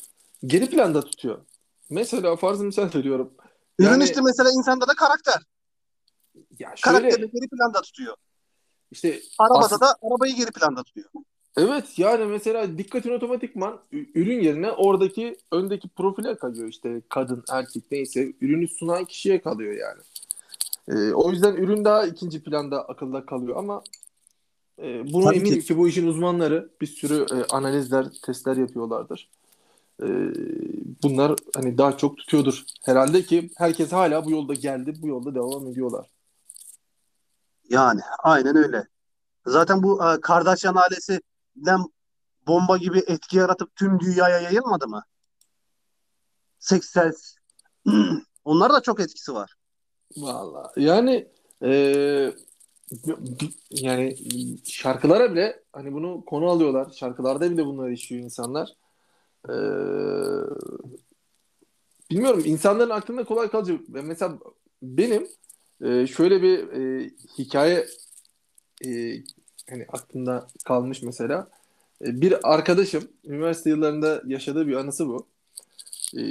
geri 0.45 0.69
planda 0.69 1.01
tutuyor. 1.01 1.45
Mesela 1.89 2.35
farz 2.35 2.61
misal 2.61 2.89
veriyorum. 2.95 3.33
Ürün 3.79 3.89
Yani- 3.89 4.03
işte 4.03 4.21
mesela 4.25 4.49
insanda 4.51 4.87
da 4.87 4.93
karakter. 4.93 5.41
Ya 6.59 6.73
şöyle 6.75 6.97
Karakteri 6.99 7.31
geri 7.31 7.47
planda 7.49 7.81
tutuyor. 7.81 8.15
işte 8.91 9.19
Arabada 9.39 9.59
Aslında- 9.59 9.85
da 9.85 9.95
arabayı 10.01 10.35
geri 10.35 10.51
planda 10.51 10.83
tutuyor. 10.83 11.09
Evet 11.57 11.99
yani 11.99 12.25
mesela 12.25 12.77
dikkatin 12.77 13.11
otomatikman 13.11 13.79
ürün 13.91 14.41
yerine 14.41 14.71
oradaki 14.71 15.37
öndeki 15.51 15.89
profile 15.89 16.35
kalıyor 16.35 16.67
işte 16.67 17.01
kadın 17.09 17.43
erkek 17.51 17.83
neyse 17.91 18.33
ürünü 18.41 18.67
sunan 18.67 19.05
kişiye 19.05 19.41
kalıyor 19.41 19.73
yani. 19.73 20.01
Ee, 20.89 21.13
o 21.13 21.31
yüzden 21.31 21.55
ürün 21.55 21.85
daha 21.85 22.05
ikinci 22.05 22.43
planda 22.43 22.87
akılda 22.87 23.25
kalıyor 23.25 23.57
ama 23.57 23.83
e, 24.79 25.13
bunu 25.13 25.23
Tabii 25.23 25.35
eminim 25.35 25.59
ki. 25.59 25.65
ki. 25.65 25.77
bu 25.77 25.87
işin 25.87 26.07
uzmanları 26.07 26.69
bir 26.81 26.87
sürü 26.87 27.25
e, 27.33 27.45
analizler, 27.49 28.05
testler 28.25 28.57
yapıyorlardır. 28.57 29.29
Ee, 30.03 30.07
bunlar 31.03 31.35
hani 31.55 31.77
daha 31.77 31.97
çok 31.97 32.17
tutuyordur. 32.17 32.63
Herhalde 32.85 33.23
ki 33.23 33.49
herkes 33.57 33.91
hala 33.91 34.25
bu 34.25 34.31
yolda 34.31 34.53
geldi, 34.53 34.93
bu 35.01 35.07
yolda 35.07 35.35
devam 35.35 35.67
ediyorlar. 35.67 36.09
Yani 37.69 38.01
aynen 38.19 38.55
öyle. 38.55 38.87
Zaten 39.45 39.83
bu 39.83 40.03
e, 40.03 40.21
Kardashian 40.21 40.75
ailesinden 40.75 41.21
bomba 42.47 42.77
gibi 42.77 42.99
etki 43.07 43.37
yaratıp 43.37 43.75
tüm 43.75 43.99
dünyaya 43.99 44.39
yayılmadı 44.39 44.87
mı? 44.87 45.03
Sex 46.59 46.85
sells. 46.85 47.35
Onlar 48.45 48.73
da 48.73 48.81
çok 48.81 48.99
etkisi 48.99 49.33
var. 49.33 49.55
Vallahi 50.17 50.83
yani 50.83 51.27
e, 51.63 52.33
yani 53.71 54.15
şarkılara 54.65 55.31
bile 55.31 55.63
hani 55.73 55.93
bunu 55.93 56.25
konu 56.25 56.49
alıyorlar. 56.49 56.91
Şarkılarda 56.91 57.51
bile 57.51 57.65
bunları 57.65 57.93
işliyor 57.93 58.23
insanlar. 58.23 58.73
E, 59.49 59.55
bilmiyorum 62.11 62.43
insanların 62.45 62.89
aklında 62.89 63.23
kolay. 63.23 63.49
Ben 63.87 64.05
Mesela 64.05 64.37
benim 64.81 65.27
e, 65.81 66.07
şöyle 66.07 66.41
bir 66.41 66.67
e, 66.67 67.11
hikaye 67.37 67.87
e, 68.85 68.89
hani 69.69 69.85
aklımda 69.93 70.47
kalmış 70.65 71.01
mesela. 71.01 71.47
E, 72.05 72.21
bir 72.21 72.53
arkadaşım 72.53 73.07
üniversite 73.25 73.69
yıllarında 73.69 74.21
yaşadığı 74.25 74.67
bir 74.67 74.75
anısı 74.75 75.07
bu. 75.07 75.27
E, 76.17 76.21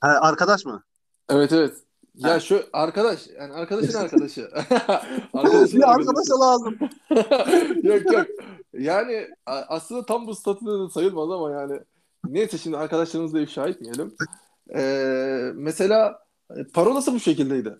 Ha, 0.00 0.18
arkadaş 0.20 0.64
mı? 0.64 0.82
Evet 1.30 1.52
evet. 1.52 1.74
Ya 2.14 2.30
Ha. 2.30 2.40
şu 2.40 2.64
arkadaş 2.72 3.26
yani 3.38 3.52
arkadaşın 3.52 3.98
arkadaşı. 3.98 4.50
arkadaşın 5.34 5.78
Bir 5.80 5.90
arkadaşa 5.92 6.40
lazım. 6.40 6.78
yok 7.82 8.12
yok. 8.12 8.26
Yani 8.72 9.28
aslında 9.46 10.06
tam 10.06 10.26
bu 10.26 10.34
statüde 10.34 10.70
de 10.70 10.90
sayılmaz 10.94 11.30
ama 11.30 11.50
yani 11.50 11.80
neyse 12.24 12.58
şimdi 12.58 12.76
arkadaşlarımızı 12.76 13.34
da 13.34 13.40
ifşa 13.40 13.68
etmeyelim. 13.68 14.14
Ee, 14.74 15.50
mesela 15.54 16.24
e, 16.56 16.64
parolası 16.64 17.14
bu 17.14 17.20
şekildeydi. 17.20 17.78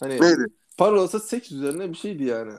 Hani 0.00 0.20
Neydi? 0.20 0.46
parolası 0.78 1.20
seks 1.20 1.52
üzerine 1.52 1.90
bir 1.90 1.96
şeydi 1.96 2.24
yani. 2.24 2.52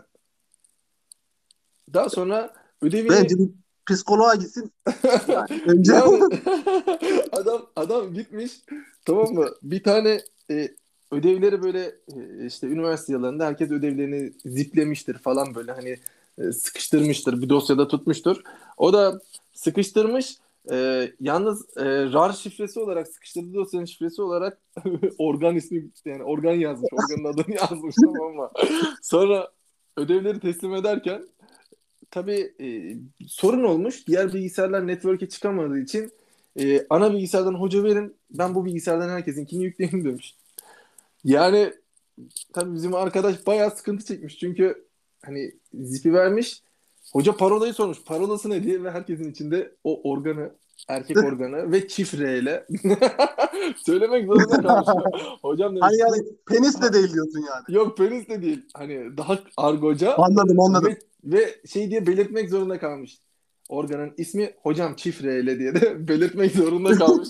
Daha 1.93 2.09
sonra 2.09 2.53
ödevini 2.81 3.09
Bence 3.09 3.35
bir 3.37 3.49
psikoloğa 3.89 4.35
gitsin. 4.35 4.71
Yani 5.27 5.61
önce 5.67 5.93
adam 7.31 7.65
adam 7.75 8.13
gitmiş 8.13 8.51
tamam 9.05 9.33
mı? 9.33 9.47
Bir 9.63 9.83
tane 9.83 10.21
e, 10.51 10.69
ödevleri 11.11 11.63
böyle 11.63 11.95
e, 12.15 12.45
işte 12.45 12.67
üniversite 12.67 13.13
yıllarında 13.13 13.45
herkes 13.45 13.71
ödevlerini 13.71 14.33
ziplemiştir 14.45 15.17
falan 15.17 15.55
böyle 15.55 15.71
hani 15.71 15.97
e, 16.37 16.51
sıkıştırmıştır 16.51 17.41
bir 17.41 17.49
dosyada 17.49 17.87
tutmuştur. 17.87 18.41
O 18.77 18.93
da 18.93 19.19
sıkıştırmış 19.53 20.37
e, 20.71 21.07
yalnız 21.19 21.77
e, 21.77 21.83
RAR 21.85 22.33
şifresi 22.33 22.79
olarak 22.79 23.07
sıkıştırdığı 23.07 23.53
dosyanın 23.53 23.85
şifresi 23.85 24.21
olarak 24.21 24.57
organ 25.17 25.55
ismi 25.55 25.89
yani 26.05 26.23
organ 26.23 26.53
yazmış. 26.53 26.89
Organın 26.93 27.33
adını 27.33 27.55
yazmış 27.55 27.95
tamam 28.05 28.35
mı? 28.35 28.51
Sonra 29.01 29.51
ödevleri 29.97 30.39
teslim 30.39 30.75
ederken 30.75 31.23
tabii 32.11 32.53
e, 32.61 32.95
sorun 33.27 33.63
olmuş. 33.63 34.07
Diğer 34.07 34.33
bilgisayarlar 34.33 34.87
network'e 34.87 35.29
çıkamadığı 35.29 35.79
için 35.79 36.11
e, 36.59 36.85
ana 36.89 37.13
bilgisayardan 37.13 37.53
hoca 37.53 37.83
verin 37.83 38.15
ben 38.31 38.55
bu 38.55 38.65
bilgisayardan 38.65 39.09
herkesinkini 39.09 39.63
yükleyeyim 39.63 40.05
demiş. 40.05 40.35
Yani 41.23 41.73
tabii 42.53 42.75
bizim 42.75 42.95
arkadaş 42.95 43.47
bayağı 43.47 43.71
sıkıntı 43.71 44.05
çekmiş. 44.05 44.39
Çünkü 44.39 44.85
hani 45.25 45.51
zipi 45.73 46.13
vermiş. 46.13 46.63
Hoca 47.13 47.37
parolayı 47.37 47.73
sormuş. 47.73 48.03
Parolası 48.03 48.49
ne 48.49 48.63
diye 48.63 48.83
ve 48.83 48.91
herkesin 48.91 49.31
içinde 49.31 49.75
o 49.83 50.11
organı 50.11 50.51
erkek 50.87 51.17
organı 51.25 51.71
ve 51.71 51.87
çift 51.87 52.19
R 52.19 52.37
ile 52.39 52.65
söylemek 53.85 54.25
zorunda 54.25 54.61
kalmış. 54.61 54.87
Hocam 55.41 55.69
demiş. 55.71 55.81
hani 55.81 55.97
yani 55.97 56.23
penis 56.47 56.81
de 56.81 56.93
değil 56.93 57.13
diyorsun 57.13 57.39
yani. 57.39 57.77
Yok 57.77 57.97
penis 57.97 58.29
de 58.29 58.41
değil. 58.41 58.65
Hani 58.73 59.17
daha 59.17 59.39
argoca 59.57 60.13
Anladım 60.17 60.59
anladım. 60.59 60.89
ve, 60.91 60.97
ve 61.37 61.55
şey 61.67 61.89
diye 61.89 62.07
belirtmek 62.07 62.49
zorunda 62.49 62.79
kalmış. 62.79 63.19
Organın 63.69 64.13
ismi 64.17 64.51
hocam 64.63 64.95
çift 64.95 65.23
R 65.23 65.39
ile 65.39 65.59
diye 65.59 65.75
de 65.75 66.07
belirtmek 66.07 66.51
zorunda 66.55 66.95
kalmış. 66.95 67.29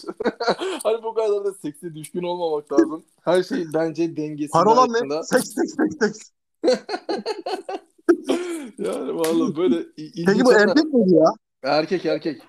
hani 0.84 1.03
bu 1.03 1.13
kadar 1.13 1.46
da 1.46 1.53
seksi 1.53 1.96
düşkün 1.96 2.24
olmamak 2.24 2.72
lazım. 2.74 3.03
Her 3.22 3.43
şey 3.43 3.65
bence 3.74 4.15
dengesi 4.17 4.51
Parola 4.51 4.81
arasında. 4.81 5.17
ne? 5.17 5.24
Seks 5.24 5.50
seks 5.53 5.75
seks 5.75 5.96
seks. 6.01 6.31
Yani 8.77 9.15
vallahi 9.15 9.55
böyle 9.58 9.84
Peki 10.25 10.46
bu 10.46 10.53
erkek 10.53 10.93
miydi 10.93 11.15
ya? 11.15 11.34
Erkek 11.63 12.05
erkek. 12.05 12.41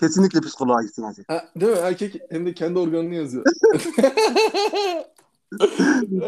Kesinlikle 0.00 0.40
psikoloğa 0.40 0.82
gitsin 0.82 1.02
hacı. 1.02 1.24
Ha, 1.28 1.48
değil 1.60 1.72
mi? 1.72 1.78
Erkek 1.78 2.20
hem 2.30 2.46
de 2.46 2.54
kendi 2.54 2.78
organını 2.78 3.14
yazıyor. 3.14 3.44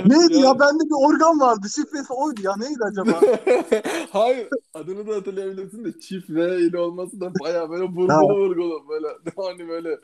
Neydi 0.06 0.36
ya? 0.36 0.58
Bende 0.60 0.84
bir 0.84 1.06
organ 1.06 1.40
vardı. 1.40 1.66
Şifresi 1.74 2.12
oydu 2.12 2.40
ya. 2.44 2.56
Neydi 2.56 2.78
acaba? 2.84 3.20
Hayır. 4.10 4.48
Adını 4.74 5.06
da 5.06 5.16
hatırlayabilirsin 5.16 5.84
de 5.84 6.00
çift 6.00 6.30
V 6.30 6.60
ile 6.60 6.78
olması 6.78 7.20
da 7.20 7.32
baya 7.40 7.70
böyle 7.70 7.84
vurgulu 7.84 8.38
vurgulu 8.38 8.88
böyle 8.88 9.08
hani 9.36 9.68
böyle 9.68 9.98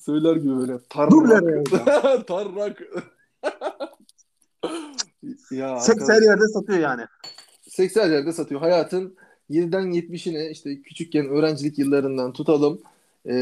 söyler 0.00 0.36
gibi 0.36 0.56
böyle 0.56 0.78
tarrak. 0.88 2.26
tarrak. 2.26 2.82
ya 5.50 5.80
Seks 5.80 6.08
her 6.08 6.22
yerde 6.22 6.48
satıyor 6.48 6.78
yani. 6.78 7.02
Seks 7.68 7.96
her 7.96 8.10
yerde 8.10 8.32
satıyor. 8.32 8.60
Hayatın 8.60 9.16
7'den 9.50 9.82
70'ine 9.82 10.50
işte 10.50 10.82
küçükken 10.82 11.28
öğrencilik 11.28 11.78
yıllarından 11.78 12.32
tutalım. 12.32 12.80
E, 13.26 13.32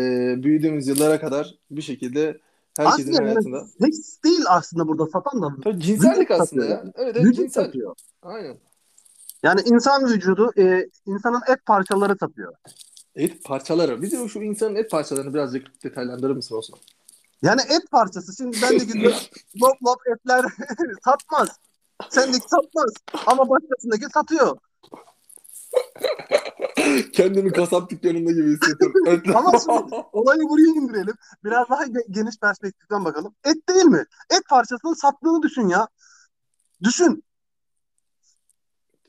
büyüdüğümüz 0.43 0.89
yıllara 0.89 1.21
kadar 1.21 1.55
bir 1.71 1.83
şekilde 1.83 2.39
herkesin 2.77 3.13
Aslında 3.13 3.25
hayatında. 3.31 3.57
yani 3.81 3.93
seks 3.93 4.23
değil 4.25 4.41
aslında 4.49 4.89
burada 4.89 5.07
satan 5.07 5.43
da. 5.43 5.55
Tabii 5.65 5.81
cinsellik 5.81 6.31
aslında 6.31 6.45
satıyor 6.45 6.69
ya. 6.69 6.83
Evet, 6.85 6.95
evet 7.17 7.25
Vücut 7.25 7.37
cinsel. 7.37 7.65
satıyor. 7.65 7.95
Aynen. 8.23 8.57
Yani 9.43 9.61
insan 9.65 10.05
vücudu 10.07 10.53
e, 10.59 10.89
insanın 11.07 11.41
et 11.49 11.67
parçaları 11.67 12.17
satıyor. 12.21 12.55
Et 13.15 13.45
parçaları. 13.45 14.03
Bize 14.03 14.29
şu 14.29 14.43
insanın 14.43 14.75
et 14.75 14.91
parçalarını 14.91 15.35
birazcık 15.35 15.85
detaylandırır 15.85 16.37
mısın 16.37 16.57
Osman? 16.57 16.81
Yani 17.43 17.61
et 17.61 17.91
parçası. 17.91 18.37
Şimdi 18.37 18.57
ben 18.63 18.81
de 18.81 18.85
gidiyorum 18.85 19.19
lop 19.63 19.83
lop 19.87 19.99
etler 20.17 20.45
satmaz. 21.05 21.49
Sendeki 22.09 22.49
satmaz. 22.49 22.91
Ama 23.27 23.49
başkasındaki 23.49 24.05
satıyor. 24.15 24.57
Kendimi 27.13 27.53
kasap 27.53 27.91
dükkanında 27.91 28.33
gibi 28.33 28.51
hissediyorum. 28.57 29.23
Ama 29.35 29.53
şimdi 29.59 29.95
olayı 30.13 30.41
buraya 30.41 30.67
indirelim. 30.81 31.15
Biraz 31.45 31.69
daha 31.71 31.85
ge- 31.85 32.11
geniş 32.11 32.39
perspektiften 32.39 33.05
bakalım. 33.05 33.35
Et 33.45 33.69
değil 33.69 33.85
mi? 33.85 34.05
Et 34.31 34.43
parçasının 34.49 34.95
sattığını 34.95 35.43
düşün 35.43 35.69
ya. 35.69 35.89
Düşün. 36.83 37.25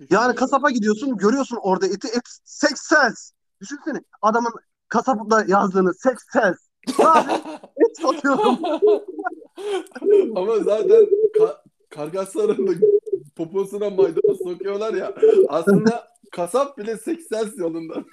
Yani 0.10 0.36
kasapa 0.36 0.70
gidiyorsun 0.70 1.18
görüyorsun 1.18 1.58
orada 1.62 1.86
eti 1.88 2.08
et 2.08 2.24
sex 2.44 2.72
sells. 2.76 3.32
Düşünsene 3.62 4.02
adamın 4.22 4.52
kasapta 4.88 5.46
yazdığını 5.48 5.94
sex 5.94 6.14
sells. 6.34 6.58
Et 7.78 7.98
satıyorum. 8.02 8.60
Ama 10.38 10.58
zaten 10.58 11.06
ka- 11.40 11.58
kargaslarında 11.90 12.72
poposuna 13.36 13.90
maydanoz 13.90 14.38
sokuyorlar 14.38 14.94
ya. 14.94 15.14
Aslında 15.50 16.11
kasap 16.32 16.78
bile 16.78 16.98
seksens 16.98 17.58
yolunda. 17.58 17.94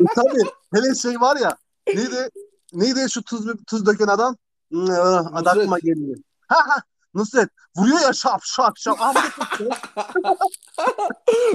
E, 0.00 0.04
tabii. 0.14 0.42
Hele 0.74 0.94
şey 0.94 1.20
var 1.20 1.36
ya. 1.36 1.56
Neydi? 1.86 2.28
Neydi 2.72 3.10
şu 3.10 3.22
tuz 3.22 3.46
tuz 3.66 3.86
döken 3.86 4.06
adam? 4.06 4.36
Hmm, 4.70 4.90
Adı 5.36 5.50
aklıma 5.50 5.78
geliyor. 5.78 6.16
Ha 6.48 6.56
ha. 6.68 6.76
Nusret. 7.14 7.48
Vuruyor 7.76 8.00
ya 8.00 8.12
şap 8.12 8.40
şap 8.44 8.76
şap. 8.76 8.98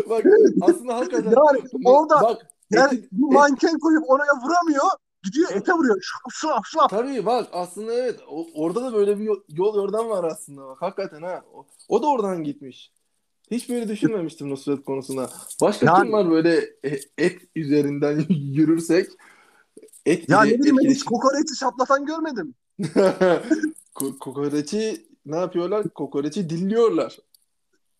Bak 0.10 0.24
aslında 0.62 0.96
hakikaten 0.96 1.24
yani 1.32 1.64
orada 1.86 2.22
bak 2.22 2.42
yani 2.72 2.94
eti- 2.96 3.08
bir 3.12 3.34
manken 3.36 3.80
koyup 3.80 4.04
oraya 4.10 4.32
vuramıyor. 4.44 4.84
Gidiyor 5.24 5.50
ete 5.52 5.74
vuruyor. 5.74 6.02
Şap 6.02 6.32
şap 6.52 6.66
şap. 6.66 6.90
Tabii 6.90 7.26
bak 7.26 7.48
aslında 7.54 7.94
evet 7.94 8.20
o- 8.30 8.48
orada 8.56 8.84
da 8.84 8.94
böyle 8.94 9.20
bir 9.20 9.24
yol, 9.24 9.40
yol 9.50 9.76
yordam 9.76 10.10
var 10.10 10.24
aslında 10.24 10.68
bak 10.68 10.82
hakikaten 10.82 11.22
ha. 11.22 11.42
O, 11.54 11.66
o 11.90 12.02
da 12.04 12.08
oradan 12.08 12.44
gitmiş. 12.44 12.92
Hiç 13.52 13.70
böyle 13.70 13.88
düşünmemiştim 13.88 14.50
Nusret 14.50 14.86
konusuna. 14.86 15.30
Başka 15.62 15.86
yani, 15.86 16.04
kim 16.04 16.14
var 16.14 16.32
böyle 16.32 16.58
e, 16.84 17.00
et 17.18 17.42
üzerinden 17.56 18.26
yürürsek? 18.30 19.10
Et 20.06 20.30
ya 20.30 20.42
ne 20.42 20.60
bileyim 20.60 20.80
hiç 20.80 21.04
kokoreçi 21.04 21.56
şaplatan 21.56 22.06
görmedim. 22.06 22.56
kokoreçi 24.20 25.08
ne 25.26 25.36
yapıyorlar? 25.36 25.90
Kokoreçi 25.90 26.50
dilliyorlar. 26.50 27.18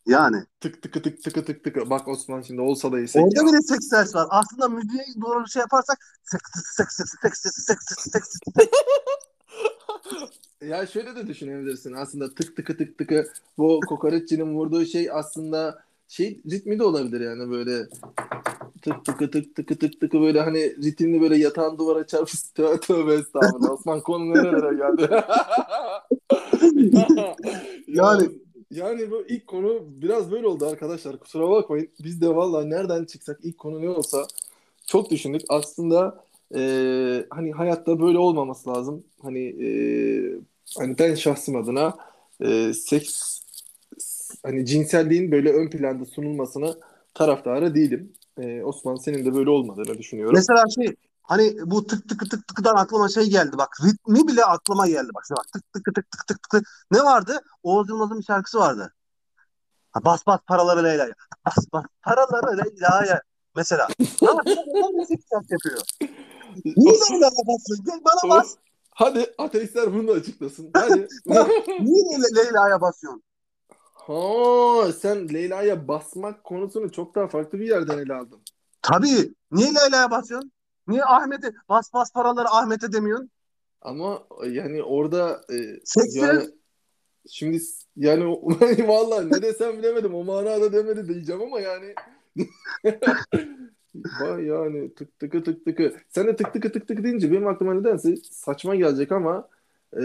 Yani. 0.08 0.46
Tık 0.60 0.82
tıkı 0.82 1.02
tık 1.02 1.24
tıkı 1.24 1.46
tık 1.46 1.64
tıkı. 1.64 1.90
Bak 1.90 2.08
Osman 2.08 2.42
şimdi 2.42 2.62
olsa 2.62 2.92
da 2.92 3.00
yesek 3.00 3.24
Orada 3.24 3.42
ya. 3.42 3.48
bile 3.48 3.62
seks 3.62 3.88
ses 3.90 4.16
var. 4.16 4.28
Aslında 4.30 4.70
müziğe 4.70 5.06
doğru 5.22 5.48
şey 5.48 5.60
yaparsak 5.60 5.98
seks 6.24 6.52
seks 6.76 6.96
seks 6.96 7.40
seks 7.42 7.66
seks 7.66 7.86
seks 7.88 8.40
seks 8.54 8.70
ya 10.62 10.88
şöyle 10.88 11.16
de 11.16 11.28
düşünebilirsin 11.28 11.94
aslında 11.94 12.34
tık 12.34 12.56
tıkı 12.56 12.78
tık 12.78 12.98
tıkı 12.98 13.28
bu 13.58 13.80
kokoreççinin 13.88 14.54
vurduğu 14.56 14.86
şey 14.86 15.10
aslında 15.12 15.84
şey 16.08 16.42
ritmi 16.52 16.80
de 16.80 16.84
olabilir 16.84 17.22
yani 17.22 17.52
böyle 17.52 17.88
tık 18.82 19.06
tıkı 19.06 19.32
tık 19.32 19.56
tıkı 19.56 19.80
tık 19.80 20.02
tıkı 20.02 20.22
böyle 20.22 20.42
hani 20.42 20.76
ritimli 20.84 21.22
böyle 21.22 21.38
yatağın 21.38 21.78
duvara 21.78 22.08
çarpıp 22.08 22.30
tövbe 22.56 22.80
tövbe 22.80 23.14
estağfurullah. 23.14 23.72
Osman 23.72 24.02
konu 24.02 24.34
nerelere 24.34 24.76
geldi? 24.78 25.24
Yani- 27.88 28.30
yani 28.72 29.12
bu 29.12 29.24
ilk 29.28 29.48
konu 29.48 29.84
biraz 30.02 30.32
böyle 30.32 30.48
oldu 30.48 30.66
arkadaşlar 30.66 31.18
kusura 31.18 31.50
bakmayın. 31.50 31.90
Biz 32.04 32.22
de 32.22 32.36
vallahi 32.36 32.70
nereden 32.70 33.06
çıksak 33.06 33.40
ilk 33.44 33.58
konu 33.58 33.82
ne 33.82 33.90
olsa 33.90 34.28
çok 34.88 35.12
düşündük. 35.12 35.42
Aslında 35.50 36.24
e, 36.56 37.26
hani 37.30 37.52
hayatta 37.52 38.00
böyle 38.00 38.18
olmaması 38.18 38.70
lazım 38.70 39.04
hani 39.22 39.40
e, 39.40 39.70
hani 40.78 40.98
ben 41.00 41.16
şahsım 41.16 41.56
adına 41.56 41.98
e, 42.42 42.74
seks 42.74 43.42
hani 44.44 44.66
cinselliğin 44.66 45.32
böyle 45.32 45.54
ön 45.54 45.70
planda 45.70 46.06
sunulmasını 46.06 46.80
taraftarı 47.14 47.76
değilim. 47.76 48.14
E, 48.38 48.64
Osman 48.64 48.96
senin 48.96 49.26
de 49.26 49.34
böyle 49.34 49.50
olmadığını 49.50 49.98
düşünüyorum. 49.98 50.36
Mesela 50.36 50.64
şey 50.76 50.96
hani 51.24 51.58
bu 51.66 51.88
tık 51.88 52.10
tıkı 52.10 52.30
tık 52.30 52.48
tıkıdan 52.48 52.76
aklıma 52.76 53.10
şey 53.10 53.30
geldi 53.30 53.58
bak 53.58 53.78
ritmi 53.86 54.28
bile 54.28 54.46
aklıma 54.46 54.88
geldi 54.88 55.10
bak. 55.16 55.24
Bak 55.32 55.46
tık 55.54 55.74
tıkı 55.74 55.94
tık 55.94 56.12
tık 56.12 56.28
tık 56.28 56.50
tık. 56.50 56.68
Ne 56.92 57.00
vardı? 57.00 57.42
Oğuz 57.64 57.90
Yılmaz'ın 57.90 58.20
bir 58.20 58.24
şarkısı 58.24 58.60
vardı. 58.60 58.94
Ha, 59.92 60.06
bas 60.06 60.28
bas 60.28 60.40
paraları 60.48 60.84
Leyla'ya. 60.84 61.14
Bas 61.46 61.66
bas 61.74 61.86
paraları 62.04 62.58
Leyla'ya. 62.58 63.22
Mesela. 63.56 63.88
Şarkı 65.30 65.54
yapıyor. 65.54 65.82
Niye 66.66 66.92
Leyla'ya 66.92 67.32
basıyorsun? 67.48 67.86
Gel 67.86 68.02
bana 68.06 68.36
bas. 68.36 68.56
Hadi 68.90 69.34
ateistler 69.38 69.94
bunu 69.94 70.08
da 70.08 70.12
açıklasın. 70.12 70.72
Hadi. 70.74 71.08
Niye 71.80 72.20
Le- 72.20 72.36
Leyla'ya 72.36 72.82
basıyorsun? 72.82 73.24
ha, 73.94 74.92
sen 74.92 75.34
Leyla'ya 75.34 75.88
basmak 75.88 76.44
konusunu 76.44 76.92
çok 76.92 77.16
daha 77.16 77.28
farklı 77.28 77.60
bir 77.60 77.68
yerden 77.68 77.98
ele 77.98 78.14
aldın. 78.14 78.40
Tabii. 78.82 79.34
Niye 79.52 79.68
Leyla'ya 79.76 80.12
basıyorsun? 80.12 80.52
Niye 80.88 81.04
Ahmet'e 81.04 81.54
bas 81.70 81.94
bas 81.94 82.14
paraları 82.14 82.50
Ahmet'e 82.50 82.94
demiyorsun? 82.94 83.32
Ama 83.82 84.28
yani 84.50 84.84
orada 84.84 85.42
e, 85.50 85.56
yani 86.12 86.48
şimdi 87.30 87.62
yani 87.96 88.24
vallahi 88.88 89.32
ne 89.32 89.42
desem 89.42 89.78
bilemedim. 89.78 90.16
O 90.16 90.24
manada 90.24 90.74
demedi 90.74 91.08
diyeceğim 91.08 91.42
ama 91.42 91.60
yani 91.60 91.96
yani 94.46 94.94
tık 94.94 95.20
tıkı 95.20 95.44
tık 95.44 95.66
tıkı. 95.66 95.94
Sen 96.10 96.28
de 96.28 96.36
tık 96.36 96.54
tıkı 96.54 96.72
tık 96.72 96.88
tıkı 96.88 97.04
deyince 97.04 97.32
benim 97.32 97.48
aklıma 97.48 97.74
nedense 97.74 98.16
saçma 98.32 98.76
gelecek 98.76 99.12
ama 99.12 99.48
e, 99.94 100.02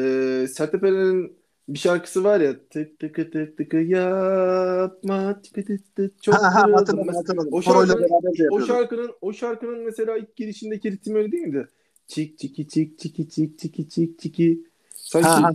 Sertab 0.54 0.82
Erener'in 0.82 1.36
bir 1.68 1.78
şarkısı 1.78 2.24
var 2.24 2.40
ya 2.40 2.54
tık 2.70 2.98
tıkı 2.98 3.30
tık 3.30 3.56
tıkı 3.58 3.76
yapma 3.76 5.40
tıkı 5.42 5.64
tık 5.64 5.96
tık 5.96 6.22
çok 6.22 6.34
Ha, 6.34 6.54
ha, 6.54 6.72
hatırladım 6.72 7.14
hatırladım. 7.14 7.48
o 7.52 7.62
şarkının- 7.62 8.08
o 8.50 8.60
şarkının 8.66 9.12
o 9.20 9.32
şarkının 9.32 9.78
mesela 9.84 10.16
ilk 10.16 10.36
girişindeki 10.36 10.92
ritim 10.92 11.16
öyle 11.16 11.32
değil 11.32 11.42
miydi? 11.46 11.68
Çik 12.06 12.38
çiki 12.38 12.68
çik 12.68 12.98
çiki 12.98 13.28
çik 13.28 13.58
çiki 13.58 13.88
çik 13.88 14.18
çiki. 14.18 14.64
Sanki 14.96 15.28
Ha, 15.28 15.42
ha. 15.42 15.50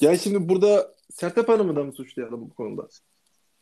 yani 0.00 0.18
şimdi 0.18 0.48
burada 0.48 0.92
Sertab 1.12 1.48
Hanım'ı 1.48 1.76
da 1.76 1.84
mı 1.84 1.92
suçlayalım 1.92 2.40
bu 2.40 2.54
konuda? 2.54 2.88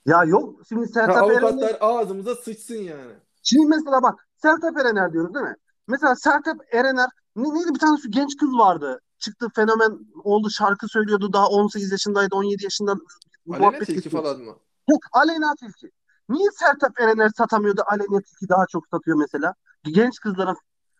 Ya 0.06 0.24
yok 0.24 0.60
şimdi 0.68 0.80
Ha, 0.82 0.86
Sertab 0.92 1.30
Erener 1.30 1.42
avukatlar 1.42 1.76
ağzımıza 1.80 2.34
sıçsın 2.34 2.74
yani. 2.76 3.12
Şimdi 3.42 3.66
mesela 3.66 4.02
bak 4.02 4.26
Sertab 4.36 4.76
Erener 4.76 5.12
diyoruz 5.12 5.34
değil 5.34 5.46
mi? 5.46 5.54
Mesela 5.88 6.16
Sertab 6.16 6.58
Erener 6.72 7.08
ne, 7.36 7.54
neydi 7.54 7.74
bir 7.74 7.78
tane 7.78 7.98
şu 8.02 8.10
genç 8.10 8.36
kız 8.36 8.52
vardı. 8.52 9.00
Çıktı 9.18 9.48
fenomen 9.54 9.98
oldu 10.24 10.50
şarkı 10.50 10.88
söylüyordu 10.88 11.32
daha 11.32 11.48
18 11.48 11.92
yaşındaydı 11.92 12.34
17 12.34 12.64
yaşında 12.64 12.94
Aleyna 13.52 13.78
Tilki 13.78 14.10
falan 14.10 14.40
mı? 14.40 14.56
Aleyna 15.12 15.54
Tilki. 15.54 15.90
Niye 16.28 16.48
Sertab 16.58 16.98
Erener 16.98 17.30
satamıyordu 17.36 17.82
Aleyna 17.86 18.20
Tilki 18.20 18.48
daha 18.48 18.66
çok 18.72 18.86
satıyor 18.88 19.16
mesela? 19.16 19.54
Genç 19.84 20.18
kızların 20.18 20.56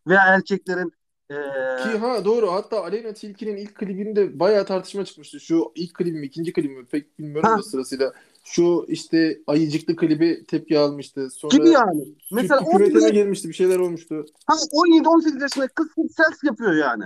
veya 0.07 0.21
erkeklerin 0.27 0.93
eee, 1.31 1.77
Ki 1.83 1.99
ha 1.99 2.25
doğru 2.25 2.53
hatta 2.53 2.85
Aleyna 2.85 3.13
Tilki'nin 3.13 3.57
ilk 3.57 3.75
klibinde 3.75 4.41
bayağı 4.41 4.67
tartışma 4.67 5.05
çıkmıştı. 5.05 5.41
Şu 5.41 5.73
ilk 5.75 5.95
klibi 5.95 6.19
mi 6.19 6.27
ikinci 6.27 6.53
klibi 6.53 6.77
mi 6.77 6.87
pek 6.87 7.19
bilmiyorum 7.19 7.51
Ha. 7.51 7.59
da 7.59 7.63
sırasıyla. 7.63 8.13
Şu 8.51 8.87
işte 8.89 9.41
ayıcıklı 9.47 9.97
klibi 9.97 10.45
tepki 10.47 10.79
almıştı. 10.79 11.31
Sonra 11.31 11.57
gibi 11.57 11.69
yani. 11.69 12.05
Mesela 12.33 12.65
küvetene 12.65 12.95
bile 12.95 13.11
girmişti 13.11 13.49
bir 13.49 13.55
şeyler 13.55 13.79
olmuştu. 13.79 14.25
ha, 14.47 14.55
17-18 14.55 15.43
yaşındaki 15.43 15.75
kız 15.75 15.89
sels 16.17 16.45
yapıyor 16.45 16.75
yani. 16.75 17.05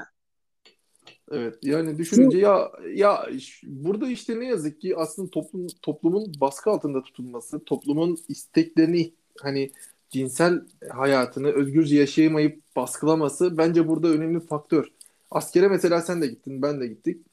Evet 1.31 1.59
yani 1.63 1.99
düşününce 1.99 2.39
ya 2.39 2.71
ya 2.95 3.29
burada 3.63 4.09
işte 4.09 4.41
ne 4.41 4.47
yazık 4.47 4.81
ki 4.81 4.97
aslında 4.97 5.31
toplum 5.31 5.67
toplumun 5.83 6.33
baskı 6.41 6.71
altında 6.71 7.03
tutulması, 7.03 7.65
toplumun 7.65 8.19
isteklerini 8.29 9.15
hani 9.41 9.71
cinsel 10.11 10.61
hayatını 10.91 11.49
özgürce 11.49 11.97
yaşayamayıp 11.97 12.63
baskılaması 12.77 13.59
bence 13.59 13.89
burada 13.89 14.09
önemli 14.09 14.41
faktör. 14.41 14.89
Askere 15.31 15.69
mesela 15.69 16.01
sen 16.01 16.23
de 16.23 16.27
gittin, 16.27 16.63
ben 16.63 16.81
de 16.81 16.87
gittik. 16.87 17.27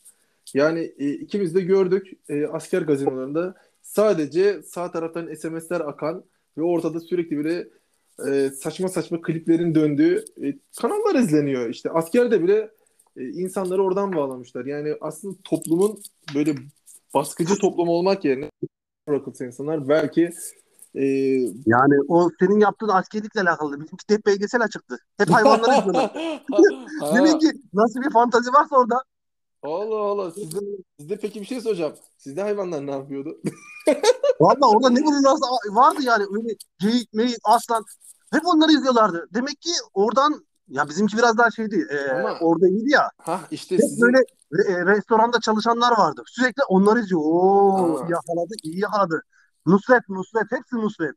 Yani 0.54 0.93
e, 0.97 1.10
ikimiz 1.10 1.56
de 1.56 1.62
gördük 1.62 2.12
e, 2.30 2.45
asker 2.45 2.82
gazinolarında 2.82 3.56
sadece 3.93 4.62
sağ 4.63 4.91
taraftan 4.91 5.34
SMS'ler 5.34 5.80
akan 5.80 6.23
ve 6.58 6.62
ortada 6.62 6.99
sürekli 6.99 7.38
böyle 7.38 7.67
e, 8.27 8.49
saçma 8.49 8.88
saçma 8.88 9.21
kliplerin 9.21 9.75
döndüğü 9.75 10.25
e, 10.43 10.54
kanallar 10.82 11.15
izleniyor. 11.15 11.69
İşte 11.69 11.89
askerde 11.89 12.43
bile 12.43 12.71
e, 13.17 13.23
insanları 13.23 13.84
oradan 13.84 14.15
bağlamışlar. 14.15 14.65
Yani 14.65 14.95
aslında 15.01 15.38
toplumun 15.43 15.99
böyle 16.36 16.56
baskıcı 17.13 17.56
toplum 17.56 17.89
olmak 17.89 18.25
yerine 18.25 18.49
bırakılsa 19.08 19.45
insanlar 19.45 19.89
belki 19.89 20.30
e, 20.95 21.06
Yani 21.65 21.95
o 22.08 22.30
senin 22.39 22.60
yaptığın 22.60 22.88
askerlikle 22.88 23.41
alakalı. 23.41 23.82
Bizimki 23.82 24.10
de 24.10 24.13
hep 24.13 24.25
belgesel 24.25 24.62
açıktı. 24.62 24.97
Hep 25.17 25.30
hayvanları 25.30 25.80
izliyorlar. 25.80 26.13
Demek 27.15 27.41
ki 27.41 27.51
nasıl 27.73 28.01
bir 28.01 28.12
fantazi 28.12 28.49
varsa 28.54 28.75
orada. 28.75 29.04
Allah 29.63 30.00
Allah 30.00 30.32
sizde, 30.32 30.60
sizde 31.00 31.17
peki 31.19 31.41
bir 31.41 31.45
şey 31.45 31.62
soracağım. 31.62 31.93
Sizde 32.17 32.41
hayvanlar 32.41 32.88
ne 32.88 32.91
yapıyordu? 32.91 33.41
Valla 34.39 34.69
orada 34.76 34.89
ne 34.89 35.04
bulurlarsa 35.04 35.45
vardı 35.71 36.00
yani. 36.04 36.24
Öyle 36.38 36.56
geyik, 36.80 37.13
meyik, 37.13 37.38
aslan. 37.43 37.84
Hep 38.32 38.41
onları 38.45 38.71
izliyorlardı. 38.71 39.28
Demek 39.34 39.62
ki 39.62 39.69
oradan 39.93 40.45
ya 40.67 40.89
bizimki 40.89 41.17
biraz 41.17 41.38
daha 41.38 41.52
şeydi. 41.52 41.88
E, 41.91 42.12
Ama- 42.12 42.38
orada 42.41 42.67
iyiydi 42.67 42.91
ya. 42.91 43.10
Ha 43.17 43.41
işte 43.52 43.76
Hep 43.76 43.82
sizin 43.84 44.02
böyle 44.02 44.17
e, 44.69 44.86
restoranda 44.86 45.39
çalışanlar 45.39 45.97
vardı. 45.97 46.24
Sürekli 46.28 46.63
onları 46.69 47.00
izliyor. 47.00 47.21
Oo 47.24 47.95
Aa. 47.97 48.02
yakaladı, 48.02 48.54
iyi 48.63 48.80
yakaladı. 48.80 49.21
Nusret, 49.65 50.10
Nusret, 50.10 50.52
hepsi 50.52 50.76
Nusret. 50.76 51.15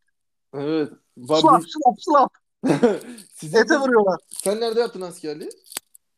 evet. 0.54 0.92
Bir- 1.16 1.26
slap, 1.36 1.62
slap. 1.98 2.32
Sizin 3.34 3.58
Ete 3.58 3.76
vuruyorlar. 3.78 4.20
sen 4.30 4.60
nerede 4.60 4.80
yaptın 4.80 5.00
askerliği? 5.00 5.50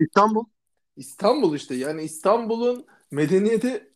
İstanbul. 0.01 0.45
İstanbul 0.97 1.57
işte. 1.57 1.75
Yani 1.75 2.03
İstanbul'un 2.03 2.85
medeniyeti 3.11 3.91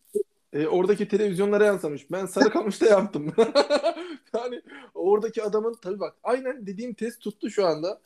e, 0.52 0.66
oradaki 0.66 1.08
televizyonlara 1.08 1.64
yansımış. 1.64 2.10
Ben 2.10 2.26
Sarıkamış'ta 2.26 2.86
yaptım. 2.86 3.34
yani 4.34 4.62
oradaki 4.94 5.42
adamın 5.42 5.76
tabii 5.82 6.00
bak 6.00 6.16
aynen 6.22 6.66
dediğim 6.66 6.94
test 6.94 7.20
tuttu 7.20 7.50
şu 7.50 7.66
anda. 7.66 8.00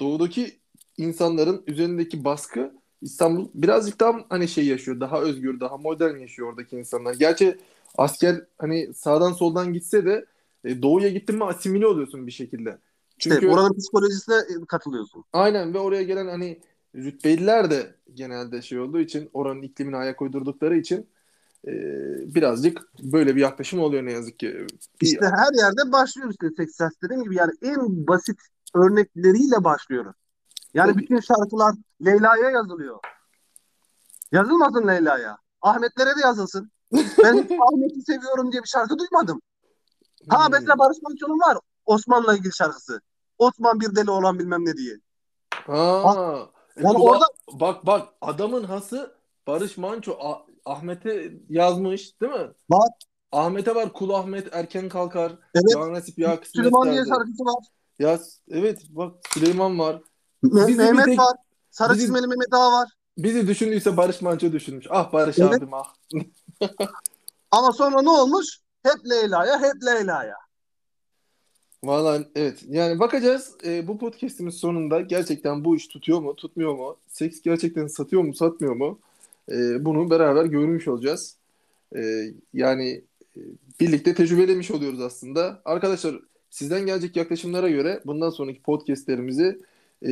Doğudaki 0.00 0.58
insanların 0.96 1.62
üzerindeki 1.66 2.24
baskı 2.24 2.72
İstanbul 3.02 3.48
birazcık 3.54 4.00
daha 4.00 4.24
hani 4.28 4.48
şey 4.48 4.66
yaşıyor. 4.66 5.00
Daha 5.00 5.20
özgür, 5.20 5.60
daha 5.60 5.76
modern 5.76 6.16
yaşıyor 6.16 6.48
oradaki 6.48 6.76
insanlar. 6.76 7.14
Gerçi 7.14 7.58
asker 7.98 8.44
hani 8.58 8.94
sağdan 8.94 9.32
soldan 9.32 9.72
gitse 9.72 10.04
de 10.04 10.26
e, 10.64 10.82
doğuya 10.82 11.08
gittin 11.08 11.36
mi 11.36 11.44
asimile 11.44 11.86
oluyorsun 11.86 12.26
bir 12.26 12.32
şekilde. 12.32 12.78
Çünkü 13.18 13.36
işte 13.36 13.48
oranın 13.48 13.78
psikolojisine 13.78 14.36
e, 14.36 14.66
katılıyorsun. 14.68 15.24
Aynen 15.32 15.74
ve 15.74 15.78
oraya 15.78 16.02
gelen 16.02 16.26
hani 16.26 16.60
rütbeliler 16.96 17.70
de 17.70 17.94
genelde 18.14 18.62
şey 18.62 18.78
olduğu 18.78 19.00
için 19.00 19.30
oranın 19.32 19.62
iklimine 19.62 19.96
ayak 19.96 20.22
uydurdukları 20.22 20.76
için 20.76 21.08
e, 21.66 21.72
birazcık 22.34 22.82
böyle 23.02 23.36
bir 23.36 23.40
yaklaşım 23.40 23.80
oluyor 23.80 24.04
ne 24.04 24.12
yazık 24.12 24.38
ki. 24.38 24.66
İşte 25.00 25.26
her 25.26 25.62
yerde 25.62 25.92
başlıyor 25.92 26.30
işte 26.30 26.54
Texas 26.54 26.92
dediğim 27.02 27.22
gibi 27.22 27.36
yani 27.36 27.52
en 27.62 28.06
basit 28.06 28.40
örnekleriyle 28.74 29.64
başlıyoruz. 29.64 30.16
Yani 30.74 30.92
Tabii. 30.92 31.02
bütün 31.02 31.20
şarkılar 31.20 31.74
Leyla'ya 32.04 32.50
yazılıyor. 32.50 32.98
Yazılmasın 34.32 34.88
Leyla'ya. 34.88 35.38
Ahmetlere 35.62 36.08
de 36.08 36.20
yazılsın. 36.22 36.70
Ben 36.92 37.36
Ahmet'i 37.72 38.02
seviyorum 38.02 38.52
diye 38.52 38.62
bir 38.62 38.68
şarkı 38.68 38.98
duymadım. 38.98 39.42
Ha 40.28 40.46
hmm. 40.46 40.52
mesela 40.52 40.78
Barış 40.78 40.98
Manço'nun 41.02 41.40
var 41.40 41.58
Osman'la 41.86 42.36
ilgili 42.36 42.54
şarkısı. 42.54 43.00
Osman 43.38 43.80
bir 43.80 43.96
deli 43.96 44.10
olan 44.10 44.38
bilmem 44.38 44.64
ne 44.64 44.76
diye. 44.76 44.96
Ha. 45.54 46.55
Yani 46.82 46.98
orada 46.98 47.24
bak 47.52 47.86
bak 47.86 48.08
adamın 48.20 48.64
hası 48.64 49.14
Barış 49.46 49.76
Manço 49.76 50.18
Ahmet'e 50.64 51.32
yazmış 51.48 52.20
değil 52.20 52.32
mi? 52.32 52.48
Bak. 52.70 52.92
Ahmet'e 53.32 53.74
var 53.74 53.92
Kul 53.92 54.10
Ahmet 54.10 54.48
erken 54.52 54.88
kalkar. 54.88 55.32
Evet. 55.54 55.64
Ya 55.76 55.92
nasip 55.92 56.18
ya 56.18 56.40
kısmet 56.40 56.54
Süleyman 56.54 56.92
diye 56.92 57.04
şarkısı 57.04 57.44
var. 57.44 57.64
Ya 57.98 58.18
evet 58.48 58.82
bak 58.88 59.14
Süleyman 59.34 59.78
var. 59.78 60.02
Me- 60.44 60.76
Mehmet 60.76 61.04
tek... 61.04 61.18
var. 61.18 61.36
Sarı 61.70 61.92
bizi, 61.92 62.00
çizmeli 62.00 62.26
Mehmet 62.26 62.52
Ağa 62.52 62.72
var. 62.72 62.88
Bizi 63.18 63.46
düşündüyse 63.46 63.96
Barış 63.96 64.22
Manço 64.22 64.52
düşünmüş. 64.52 64.86
Ah 64.90 65.12
Barış 65.12 65.38
evet. 65.38 65.54
abim 65.54 65.74
ah. 65.74 65.94
Ama 67.50 67.72
sonra 67.72 68.02
ne 68.02 68.10
olmuş? 68.10 68.60
Hep 68.82 69.10
Leyla'ya, 69.10 69.62
hep 69.62 69.74
Leyla'ya. 69.84 70.36
Valla 71.86 72.24
evet. 72.36 72.64
Yani 72.68 72.98
bakacağız 72.98 73.54
e, 73.64 73.88
bu 73.88 73.98
podcast'imiz 73.98 74.54
sonunda 74.54 75.00
gerçekten 75.00 75.64
bu 75.64 75.76
iş 75.76 75.88
tutuyor 75.88 76.20
mu, 76.20 76.36
tutmuyor 76.36 76.74
mu? 76.74 76.96
Seks 77.08 77.40
gerçekten 77.40 77.86
satıyor 77.86 78.22
mu, 78.22 78.34
satmıyor 78.34 78.76
mu? 78.76 78.98
E, 79.50 79.84
bunu 79.84 80.10
beraber 80.10 80.44
görmüş 80.44 80.88
olacağız. 80.88 81.36
E, 81.96 82.32
yani 82.54 83.02
e, 83.36 83.40
birlikte 83.80 84.14
tecrübelemiş 84.14 84.70
oluyoruz 84.70 85.00
aslında. 85.00 85.62
Arkadaşlar 85.64 86.20
sizden 86.50 86.86
gelecek 86.86 87.16
yaklaşımlara 87.16 87.68
göre 87.70 88.00
bundan 88.06 88.30
sonraki 88.30 88.62
podcastlerimizi 88.62 89.58
e, 90.06 90.10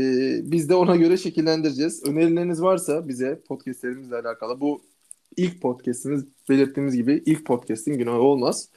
biz 0.52 0.68
de 0.68 0.74
ona 0.74 0.96
göre 0.96 1.16
şekillendireceğiz. 1.16 2.04
Önerileriniz 2.06 2.62
varsa 2.62 3.08
bize 3.08 3.40
podcastlerimizle 3.48 4.16
alakalı 4.16 4.60
bu 4.60 4.80
ilk 5.36 5.62
podcastimiz 5.62 6.24
belirttiğimiz 6.48 6.96
gibi 6.96 7.22
ilk 7.26 7.44
podcast'in 7.46 7.98
günahı 7.98 8.20
olmaz. 8.20 8.68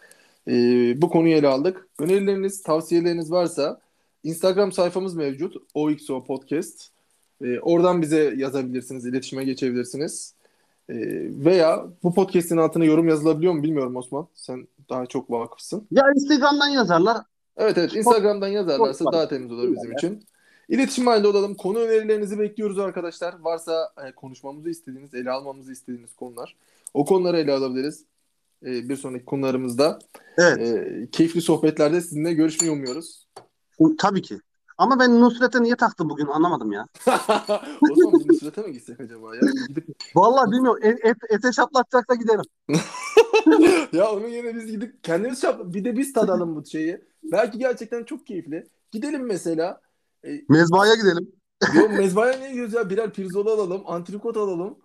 E, 0.47 0.53
bu 1.01 1.09
konuyu 1.09 1.35
ele 1.35 1.47
aldık. 1.47 1.87
Önerileriniz, 1.99 2.63
tavsiyeleriniz 2.63 3.31
varsa 3.31 3.79
Instagram 4.23 4.71
sayfamız 4.71 5.15
mevcut. 5.15 5.55
OXO 5.73 6.23
Podcast. 6.23 6.89
E, 7.41 7.59
oradan 7.59 8.01
bize 8.01 8.33
yazabilirsiniz, 8.37 9.05
iletişime 9.05 9.43
geçebilirsiniz. 9.43 10.33
E, 10.89 10.95
veya 11.45 11.85
bu 12.03 12.13
podcast'in 12.13 12.57
altına 12.57 12.85
yorum 12.85 13.07
yazılabiliyor 13.07 13.53
mu 13.53 13.63
bilmiyorum 13.63 13.95
Osman. 13.95 14.27
Sen 14.35 14.67
daha 14.89 15.05
çok 15.05 15.31
vakıfsın. 15.31 15.87
Ya 15.91 16.03
Instagram'dan 16.15 16.67
yazarlar. 16.67 17.17
Evet 17.57 17.77
evet 17.77 17.95
Instagram'dan 17.95 18.47
yazarlarsa 18.47 19.05
daha 19.11 19.27
temiz 19.27 19.51
olur 19.51 19.75
bizim 19.75 19.91
için. 19.91 20.23
İletişim 20.69 21.07
halinde 21.07 21.27
olalım. 21.27 21.55
Konu 21.55 21.79
önerilerinizi 21.79 22.39
bekliyoruz 22.39 22.79
arkadaşlar. 22.79 23.35
Varsa 23.39 23.93
e, 24.07 24.11
konuşmamızı 24.11 24.69
istediğiniz, 24.69 25.13
ele 25.13 25.31
almamızı 25.31 25.71
istediğiniz 25.71 26.15
konular. 26.15 26.55
O 26.93 27.05
konuları 27.05 27.39
ele 27.39 27.53
alabiliriz. 27.53 28.03
E, 28.65 28.89
bir 28.89 28.95
sonraki 28.95 29.25
konularımızda. 29.25 29.99
Evet. 30.37 30.59
E, 30.59 31.07
keyifli 31.11 31.41
sohbetlerde 31.41 32.01
sizinle 32.01 32.33
görüşmeyi 32.33 32.73
umuyoruz. 32.73 33.27
Tabii 33.97 34.21
ki. 34.21 34.39
Ama 34.77 34.99
ben 34.99 35.21
Nusret'e 35.21 35.63
niye 35.63 35.75
taktım 35.75 36.09
bugün 36.09 36.25
anlamadım 36.25 36.71
ya. 36.71 36.87
o 37.91 37.95
zaman 37.95 38.21
Nusret'e 38.27 38.61
mi 38.61 38.73
gitsek 38.73 38.99
acaba 38.99 39.35
ya? 39.35 39.41
Gidip... 39.67 39.87
Vallahi 40.15 40.51
bilmiyorum. 40.51 40.79
Et, 40.83 41.05
et, 41.05 41.17
ete 41.29 41.51
şaplatacak 41.51 42.09
da 42.09 42.15
giderim. 42.15 42.43
ya 43.93 44.11
onun 44.11 44.27
yerine 44.27 44.55
biz 44.55 44.65
gidip 44.65 45.03
kendimiz 45.03 45.41
şaplat. 45.41 45.73
Bir 45.73 45.85
de 45.85 45.97
biz 45.97 46.13
tadalım 46.13 46.55
bu 46.55 46.65
şeyi. 46.65 47.01
Belki 47.23 47.57
gerçekten 47.57 48.03
çok 48.03 48.27
keyifli. 48.27 48.67
Gidelim 48.91 49.25
mesela. 49.25 49.81
E, 50.25 50.29
Mezbahaya 50.49 50.95
gidelim. 50.95 51.31
Yok 51.75 51.89
mezbahaya 51.91 52.37
niye 52.37 52.49
gidiyoruz 52.49 52.73
ya? 52.73 52.89
Birer 52.89 53.13
pirzola 53.13 53.53
alalım, 53.53 53.81
antrikot 53.85 54.37
alalım. 54.37 54.77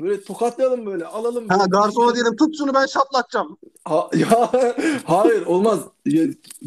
Böyle 0.00 0.22
tokatlayalım 0.24 0.86
böyle 0.86 1.06
alalım. 1.06 1.48
Ha, 1.48 1.66
garsona 1.68 2.14
diyelim 2.14 2.36
tut 2.36 2.58
şunu 2.58 2.74
ben 2.74 2.86
şaplatacağım. 2.86 3.58
Ha, 3.84 4.10
ya, 4.14 4.50
hayır 5.04 5.46
olmaz. 5.46 5.80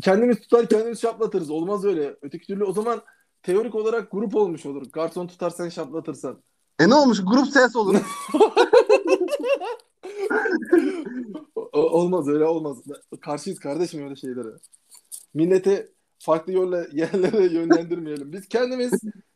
Kendimiz 0.03 0.39
tutar 0.39 0.69
kendimiz 0.69 1.01
şaplatırız. 1.01 1.49
Olmaz 1.49 1.85
öyle. 1.85 2.15
Öteki 2.21 2.47
türlü 2.47 2.63
o 2.63 2.73
zaman 2.73 3.01
teorik 3.43 3.75
olarak 3.75 4.11
grup 4.11 4.35
olmuş 4.35 4.65
olur. 4.65 4.85
Garson 4.93 5.27
tutarsan 5.27 5.69
şaplatırsan. 5.69 6.37
E 6.79 6.89
ne 6.89 6.95
olmuş? 6.95 7.21
Grup 7.25 7.47
ses 7.47 7.75
olur. 7.75 7.95
olmaz 11.73 12.27
öyle 12.27 12.45
olmaz. 12.45 12.77
Karşıyız 13.21 13.59
kardeşim 13.59 14.03
öyle 14.03 14.15
şeylere. 14.15 14.49
Millete 15.33 15.89
farklı 16.19 16.53
yolla 16.53 16.85
yerlere 16.91 17.45
yönlendirmeyelim. 17.53 18.33
Biz 18.33 18.47
kendimiz 18.47 18.91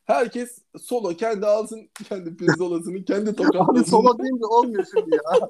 herkes 0.05 0.61
solo 0.81 1.09
kendi 1.09 1.45
alsın 1.45 1.89
kendi 2.09 2.37
pirzolasını 2.37 3.05
kendi 3.05 3.35
tokatlasın. 3.35 3.71
Abi 3.71 3.85
solo 3.85 4.17
deyince 4.19 4.45
olmuyor 4.45 4.85
şimdi 4.93 5.15
ya. 5.15 5.49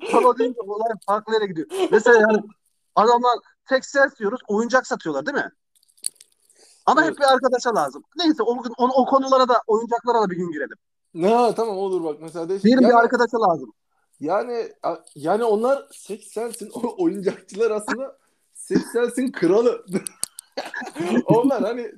solo 0.10 0.38
deyince 0.38 0.60
olay 0.60 0.92
farklı 1.06 1.34
yere 1.34 1.46
gidiyor. 1.46 1.68
Mesela 1.90 2.16
yani 2.16 2.42
adamlar 2.94 3.38
tek 3.68 3.86
ses 3.86 4.18
diyoruz 4.18 4.40
oyuncak 4.48 4.86
satıyorlar 4.86 5.26
değil 5.26 5.36
mi? 5.36 5.52
Ama 6.86 7.02
evet. 7.02 7.10
hep 7.10 7.18
bir 7.18 7.32
arkadaşa 7.32 7.74
lazım. 7.74 8.02
Neyse 8.16 8.42
o, 8.42 8.56
o, 8.78 8.88
o 9.02 9.06
konulara 9.06 9.48
da 9.48 9.62
oyuncaklara 9.66 10.22
da 10.22 10.30
bir 10.30 10.36
gün 10.36 10.52
girelim. 10.52 10.76
Ne 11.14 11.54
tamam 11.54 11.76
olur 11.76 12.04
bak 12.04 12.16
mesela. 12.20 12.48
De, 12.48 12.64
bir, 12.64 12.70
yani, 12.70 12.88
bir 12.88 12.98
arkadaşa 12.98 13.40
lazım. 13.40 13.72
Yani 14.20 14.72
yani 15.14 15.44
onlar 15.44 15.88
seks 15.92 16.28
sensin 16.28 16.70
o 16.74 17.04
oyuncakçılar 17.04 17.70
aslında 17.70 18.18
seks 18.54 18.92
sensin 18.92 19.32
kralı. 19.32 19.86
Onlar 21.26 21.62
hani 21.62 21.92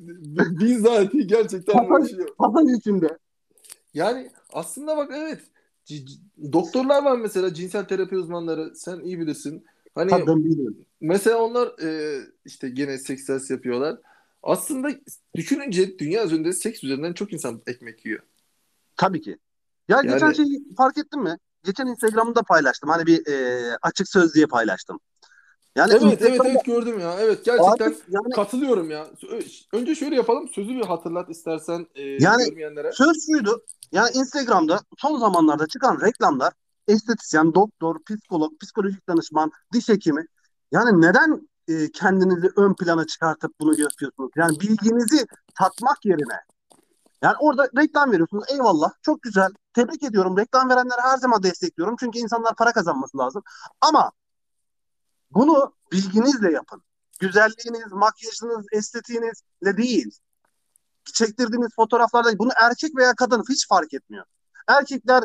bizzati 0.61 1.27
gerçekten 1.27 1.75
Hasan, 1.75 2.09
Hasan 2.39 2.67
içinde. 2.79 3.19
Yani 3.95 4.31
aslında 4.53 4.97
bak 4.97 5.11
evet 5.15 5.41
doktorlar 6.53 7.05
var 7.05 7.17
mesela 7.17 7.55
cinsel 7.55 7.85
terapi 7.85 8.17
uzmanları 8.17 8.77
sen 8.77 9.01
iyi 9.01 9.21
bilirsin. 9.21 9.65
Hani 9.95 10.11
biliyorum. 10.11 10.77
mesela 11.01 11.39
onlar 11.39 11.83
e, 11.83 12.21
işte 12.45 12.69
gene 12.69 12.99
seks 12.99 13.51
yapıyorlar. 13.51 13.99
Aslında 14.43 14.89
düşününce 15.35 15.99
dünya 15.99 16.25
üzerinde 16.25 16.53
seks 16.53 16.85
üzerinden 16.85 17.13
çok 17.13 17.33
insan 17.33 17.63
ekmek 17.67 18.07
yiyor. 18.07 18.21
Tabii 18.97 19.21
ki. 19.21 19.39
Ya 19.89 19.97
yani... 19.97 20.09
geçen 20.09 20.33
şeyi 20.33 20.75
fark 20.77 20.99
ettin 20.99 21.23
mi? 21.23 21.39
Geçen 21.65 21.87
Instagram'da 21.87 22.43
paylaştım. 22.43 22.91
Hani 22.91 23.07
bir 23.07 23.27
e, 23.27 23.61
açık 23.83 24.09
söz 24.09 24.35
diye 24.35 24.47
paylaştım. 24.47 25.01
Yani 25.77 25.93
evet 25.93 26.23
evet 26.23 26.41
evet 26.45 26.65
gördüm 26.65 27.01
ya. 27.01 27.15
Evet 27.21 27.45
gerçekten 27.45 27.95
yani, 28.09 28.31
katılıyorum 28.35 28.91
ya. 28.91 29.07
Önce 29.73 29.95
şöyle 29.95 30.17
yapalım. 30.17 30.49
Sözü 30.49 30.69
bir 30.69 30.85
hatırlat 30.85 31.31
istersen 31.31 31.87
e, 31.95 32.03
yani, 32.03 32.45
görmeyenlere. 32.45 32.93
Söz 32.93 33.27
şuydu. 33.27 33.65
Yani 33.93 34.11
Instagram'da 34.15 34.81
son 34.99 35.19
zamanlarda 35.19 35.67
çıkan 35.67 36.01
reklamlar 36.01 36.53
estetisyen, 36.89 37.55
doktor, 37.55 37.97
psikolog, 38.05 38.53
psikolojik 38.61 39.09
danışman, 39.09 39.51
diş 39.73 39.89
hekimi. 39.89 40.27
Yani 40.73 41.01
neden 41.01 41.49
e, 41.69 41.93
kendinizi 41.93 42.51
ön 42.57 42.75
plana 42.75 43.07
çıkartıp 43.07 43.53
bunu 43.61 43.77
gösteriyorsunuz? 43.77 44.31
Yani 44.37 44.61
bilginizi 44.61 45.27
tatmak 45.55 46.05
yerine. 46.05 46.41
Yani 47.23 47.35
orada 47.41 47.69
reklam 47.77 48.13
veriyorsunuz. 48.13 48.45
Eyvallah. 48.53 48.91
Çok 49.03 49.23
güzel. 49.23 49.49
Tebrik 49.75 50.03
ediyorum. 50.03 50.37
Reklam 50.37 50.71
verenleri 50.71 51.01
her 51.03 51.17
zaman 51.17 51.43
destekliyorum. 51.43 51.97
Çünkü 52.01 52.19
insanlar 52.19 52.55
para 52.55 52.73
kazanması 52.73 53.19
lazım. 53.19 53.43
Ama 53.81 54.11
bunu 55.31 55.75
bilginizle 55.93 56.53
yapın. 56.53 56.83
Güzelliğiniz, 57.21 57.93
makyajınız, 57.93 58.67
estetiğinizle 58.73 59.77
değil. 59.77 60.19
Çektirdiğiniz 61.05 61.75
fotoğraflarda 61.77 62.39
bunu 62.39 62.51
erkek 62.63 62.97
veya 62.97 63.15
kadın 63.15 63.45
hiç 63.49 63.69
fark 63.69 63.95
etmiyor. 63.95 64.25
Erkekler 64.69 65.25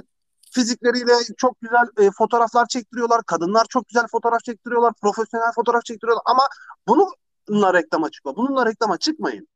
fizikleriyle 0.51 1.13
çok 1.37 1.61
güzel 1.61 2.07
e, 2.07 2.11
fotoğraflar 2.11 2.67
çektiriyorlar. 2.67 3.23
Kadınlar 3.23 3.65
çok 3.69 3.87
güzel 3.87 4.07
fotoğraf 4.07 4.43
çektiriyorlar. 4.43 4.93
Profesyonel 5.01 5.51
fotoğraf 5.55 5.85
çektiriyorlar. 5.85 6.23
Ama 6.25 6.47
bununla 6.87 7.73
reklama 7.73 8.09
çıkma. 8.09 8.35
Bununla 8.35 8.65
reklama 8.65 8.97
çıkmayın. 8.97 9.47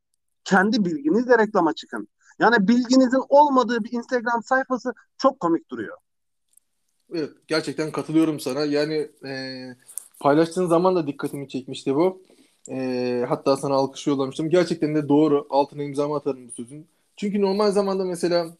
Kendi 0.43 0.85
bilginizle 0.85 1.37
reklama 1.37 1.73
çıkın. 1.73 2.07
Yani 2.39 2.67
bilginizin 2.67 3.23
olmadığı 3.29 3.83
bir 3.83 3.91
Instagram 3.91 4.43
sayfası 4.43 4.93
çok 5.17 5.39
komik 5.39 5.69
duruyor. 5.71 5.97
Evet, 7.13 7.31
gerçekten 7.47 7.91
katılıyorum 7.91 8.39
sana. 8.39 8.65
Yani 8.65 9.11
e, 9.25 9.31
Paylaştığın 10.19 10.67
zaman 10.67 10.95
da 10.95 11.07
dikkatimi 11.07 11.49
çekmişti 11.49 11.95
bu. 11.95 12.21
E, 12.69 13.25
hatta 13.29 13.57
sana 13.57 13.75
alkış 13.75 14.07
yollamıştım. 14.07 14.49
Gerçekten 14.49 14.95
de 14.95 15.09
doğru. 15.09 15.47
Altına 15.49 15.83
imzamı 15.83 16.15
atarım 16.15 16.47
bu 16.47 16.51
sözün. 16.51 16.87
Çünkü 17.17 17.41
normal 17.41 17.71
zamanda 17.71 18.05
mesela 18.05 18.57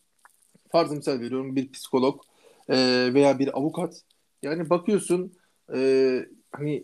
farz 0.72 0.92
misal 0.92 1.20
veriyorum 1.20 1.56
bir 1.56 1.72
psikolog 1.72 2.22
e, 2.70 2.76
veya 3.14 3.40
bir 3.40 3.58
avukat. 3.58 4.02
Yani 4.44 4.70
bakıyorsun 4.70 5.34
e, 5.74 6.20
hani 6.52 6.84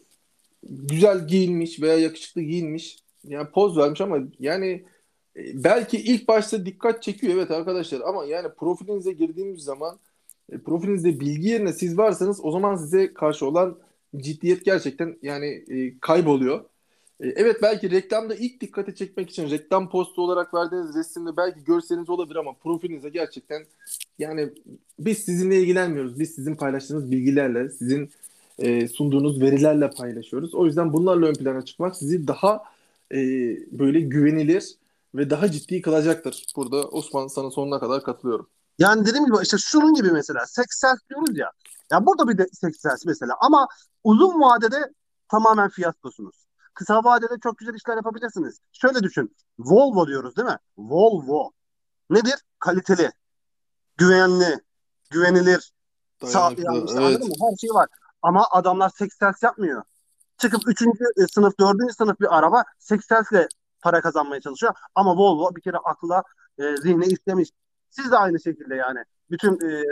güzel 0.64 1.28
giyinmiş 1.28 1.82
veya 1.82 1.98
yakışıklı 1.98 2.42
giyinmiş 2.42 2.98
yani 3.24 3.50
poz 3.50 3.78
vermiş 3.78 4.02
ama 4.02 4.18
yani 4.40 4.86
e, 5.38 5.64
belki 5.64 5.98
ilk 5.98 6.28
başta 6.28 6.66
dikkat 6.66 7.04
çekiyor 7.04 7.34
evet 7.34 7.52
arkadaşlar 7.52 8.02
ama 8.02 8.26
yani 8.26 8.48
profilinize 8.58 9.12
girdiğimiz 9.12 9.64
zaman 9.64 10.00
e, 10.52 10.58
profilinizde 10.58 11.20
bilgi 11.20 11.48
yerine 11.48 11.74
siz 11.74 11.98
varsanız 11.98 12.40
o 12.44 12.52
zaman 12.52 12.76
size 12.76 13.14
karşı 13.14 13.46
olan 13.46 13.78
ciddiyet 14.17 14.65
gerçekten 14.65 15.17
yani 15.21 15.45
e, 15.45 15.99
kayboluyor. 15.99 16.60
E, 17.19 17.28
evet 17.28 17.62
belki 17.62 17.91
reklamda 17.91 18.36
ilk 18.36 18.62
dikkate 18.62 18.95
çekmek 18.95 19.30
için 19.30 19.49
reklam 19.49 19.89
postu 19.89 20.21
olarak 20.21 20.54
verdiğiniz 20.54 20.95
resimde 20.95 21.38
belki 21.38 21.63
görseliniz 21.63 22.10
olabilir 22.10 22.36
ama 22.36 22.54
profilinize 22.54 23.10
gerçekten 23.10 23.65
yani 24.19 24.49
biz 24.99 25.17
sizinle 25.17 25.62
ilgilenmiyoruz. 25.62 26.19
Biz 26.19 26.36
sizin 26.36 26.56
paylaştığınız 26.56 27.12
bilgilerle, 27.12 27.69
sizin 27.69 28.12
e, 28.60 28.88
sunduğunuz 28.88 29.41
verilerle 29.41 29.89
paylaşıyoruz. 29.89 30.56
O 30.56 30.65
yüzden 30.65 30.93
bunlarla 30.93 31.25
ön 31.25 31.34
plana 31.34 31.65
çıkmak 31.65 31.95
sizi 31.95 32.28
daha 32.28 32.63
e, 33.12 33.17
böyle 33.71 33.99
güvenilir 33.99 34.75
ve 35.15 35.30
daha 35.30 35.51
ciddi 35.51 35.82
kılacaktır. 35.82 36.45
Burada 36.56 36.88
Osman 36.88 37.28
sana 37.28 37.51
sonuna 37.51 37.80
kadar 37.80 38.04
katılıyorum. 38.04 38.47
Yani 38.80 39.06
dediğim 39.06 39.25
gibi 39.25 39.36
işte 39.43 39.58
şunun 39.58 39.93
gibi 39.93 40.12
mesela 40.12 40.45
sex 40.45 40.84
diyoruz 41.10 41.38
ya. 41.38 41.51
Ya 41.91 42.06
burada 42.06 42.28
bir 42.28 42.38
de 42.38 42.48
sex 42.54 42.82
self 42.82 43.00
mesela 43.06 43.36
ama 43.39 43.67
uzun 44.04 44.41
vadede 44.41 44.93
tamamen 45.28 45.69
fiyaskosunuz. 45.69 46.45
Kısa 46.74 47.04
vadede 47.04 47.34
çok 47.43 47.58
güzel 47.58 47.74
işler 47.74 47.95
yapabilirsiniz. 47.95 48.60
Şöyle 48.71 49.04
düşün. 49.04 49.36
Volvo 49.60 50.08
diyoruz 50.08 50.38
değil 50.38 50.48
mi? 50.48 50.58
Volvo. 50.78 51.52
Nedir? 52.10 52.36
Kaliteli, 52.60 53.12
güvenli, 53.98 54.60
güvenilir, 55.10 55.71
sağ, 56.26 56.52
yani 56.58 56.84
işte 56.86 57.04
evet. 57.04 57.21
Her 57.21 57.58
şey 57.58 57.69
var. 57.69 57.88
Ama 58.21 58.48
adamlar 58.52 58.89
sex 58.89 59.10
self 59.19 59.43
yapmıyor. 59.43 59.84
Çıkıp 60.38 60.62
3. 60.67 60.80
sınıf, 61.32 61.60
4. 61.60 61.95
sınıf 61.98 62.19
bir 62.19 62.38
araba 62.38 62.63
sex 62.80 63.06
self'le 63.06 63.48
para 63.82 64.02
kazanmaya 64.02 64.41
çalışıyor. 64.41 64.74
Ama 64.95 65.15
Volvo 65.15 65.56
bir 65.56 65.62
kere 65.62 65.78
akla, 65.78 66.24
e, 66.58 66.78
zihne 66.78 67.06
istemiş. 67.06 67.50
Siz 67.89 68.12
de 68.12 68.17
aynı 68.17 68.41
şekilde 68.41 68.76
yani. 68.76 69.00
Bütün 69.30 69.54
e, 69.69 69.84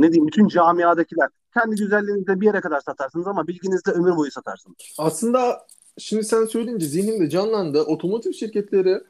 ne 0.00 0.12
diyeyim, 0.12 0.26
bütün 0.26 0.48
camiadakiler 0.48 1.28
kendi 1.54 1.76
güzelliğinizle 1.76 2.40
bir 2.40 2.46
yere 2.46 2.60
kadar 2.60 2.80
satarsınız 2.80 3.26
ama 3.26 3.46
bilginizle 3.46 3.92
ömür 3.92 4.16
boyu 4.16 4.30
satarsınız. 4.30 4.76
Aslında 4.98 5.66
şimdi 5.98 6.24
sen 6.24 6.44
söyleyince 6.44 6.86
zihnimde 6.86 7.30
canlandı. 7.30 7.82
Otomotiv 7.82 8.32
şirketleri 8.32 9.00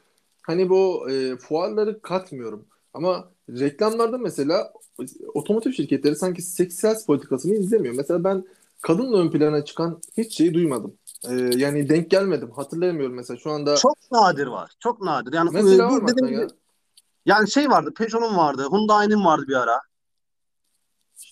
hani 0.43 0.69
bu 0.69 1.11
e, 1.11 1.37
fuarları 1.37 2.03
katmıyorum. 2.03 2.67
Ama 2.95 3.29
reklamlarda 3.49 4.19
mesela 4.19 4.73
otomotiv 5.35 5.73
şirketleri 5.73 6.17
sanki 6.17 6.43
seksüel 6.43 6.97
politikasını 7.07 7.55
izlemiyor. 7.55 7.95
Mesela 7.95 8.25
ben 8.25 8.45
kadınla 8.83 9.19
ön 9.19 9.31
plana 9.31 9.65
çıkan 9.65 10.01
hiç 10.17 10.37
şeyi 10.37 10.55
duymadım. 10.55 10.95
E, 11.29 11.35
yani 11.35 11.89
denk 11.89 12.11
gelmedim. 12.11 12.51
Hatırlayamıyorum 12.51 13.17
mesela 13.17 13.39
şu 13.39 13.51
anda. 13.51 13.77
Çok 13.77 13.99
nadir 14.13 14.47
var. 14.47 14.71
Çok 14.79 15.03
nadir. 15.03 15.33
Yani 15.33 15.51
Mesela 15.53 15.91
bu 15.91 15.95
var 15.95 16.09
dediğim 16.09 16.41
ya? 16.41 16.49
yani 17.27 17.51
şey 17.51 17.71
vardı, 17.71 17.93
Peugeot'un 17.97 18.37
vardı, 18.37 18.67
Hyundai'nin 18.71 19.25
vardı 19.25 19.45
bir 19.49 19.55
ara. 19.55 19.81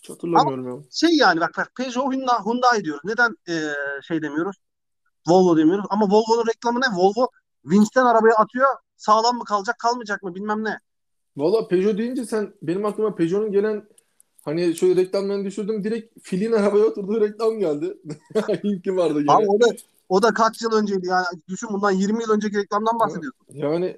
Hiç 0.09 0.15
hatırlamıyorum 0.15 0.69
ya. 0.69 0.85
Şey 0.91 1.11
yani 1.17 1.41
bak 1.41 1.51
bak 1.59 1.73
Peugeot, 1.77 2.13
Hyundai, 2.13 2.39
Hyundai 2.45 2.85
diyoruz. 2.85 3.03
Neden 3.05 3.37
e, 3.49 3.55
şey 4.03 4.23
demiyoruz? 4.23 4.57
Volvo 5.29 5.57
demiyoruz. 5.57 5.87
Ama 5.91 6.07
Volvo'nun 6.07 6.47
reklamı 6.47 6.81
ne? 6.81 6.87
Volvo 6.97 7.29
vinçten 7.65 8.05
arabaya 8.05 8.35
atıyor. 8.35 8.67
Sağlam 8.97 9.37
mı 9.37 9.45
kalacak, 9.45 9.79
kalmayacak 9.79 10.23
mı 10.23 10.35
bilmem 10.35 10.65
ne. 10.65 10.79
Valla 11.37 11.69
Peugeot 11.69 11.99
deyince 11.99 12.27
sen 12.27 12.55
benim 12.63 12.87
aklıma 12.87 13.15
Peugeot'un 13.15 13.53
gelen 13.53 13.89
hani 14.43 14.77
şöyle 14.77 15.01
reklamlarını 15.01 15.45
düşürdüm 15.45 15.85
direkt 15.85 16.19
filin 16.23 16.53
arabaya 16.53 16.85
oturduğu 16.85 17.21
reklam 17.21 17.59
geldi. 17.59 17.99
İlki 18.63 18.97
vardı 18.97 19.21
gene. 19.21 19.37
Abi 19.37 19.47
o 19.49 19.61
da 19.61 19.67
o 20.09 20.23
da 20.23 20.35
kaç 20.35 20.63
yıl 20.63 20.73
önceydi 20.73 21.07
yani. 21.07 21.27
Düşün 21.49 21.69
bundan 21.73 21.91
20 21.91 22.23
yıl 22.23 22.31
önceki 22.31 22.57
reklamdan 22.57 22.99
bahsediyorsun. 22.99 23.47
Yani 23.49 23.97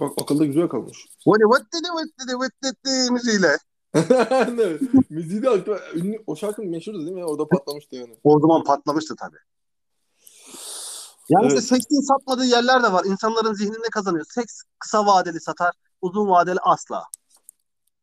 bak 0.00 0.12
akılda 0.22 0.44
güzel 0.44 0.68
kalmış. 0.68 1.06
Böyle 1.26 1.44
what 1.44 1.72
dedi 1.72 1.86
what 1.86 2.08
dedi 2.18 2.30
what 2.30 2.52
dedi 2.62 3.10
müziğiyle. 3.12 3.58
Müziği 5.10 5.42
de 5.42 5.50
aklıma 5.50 5.78
ünlü, 5.94 6.22
o 6.26 6.36
şarkı 6.36 6.62
meşhurdu 6.62 6.98
değil 6.98 7.12
mi? 7.12 7.24
Orada 7.24 7.48
patlamıştı 7.48 7.96
yani. 7.96 8.16
O 8.24 8.40
zaman 8.40 8.64
patlamıştı 8.64 9.14
tabii. 9.16 9.36
Yani 11.28 11.46
Evet. 11.46 11.58
işte 11.58 11.74
seksin 11.74 12.00
satmadığı 12.00 12.44
yerler 12.44 12.82
de 12.82 12.92
var. 12.92 13.04
İnsanların 13.04 13.54
zihninde 13.54 13.88
kazanıyor. 13.92 14.24
Seks 14.28 14.62
kısa 14.78 15.06
vadeli 15.06 15.40
satar, 15.40 15.74
uzun 16.02 16.28
vadeli 16.28 16.58
asla. 16.62 17.02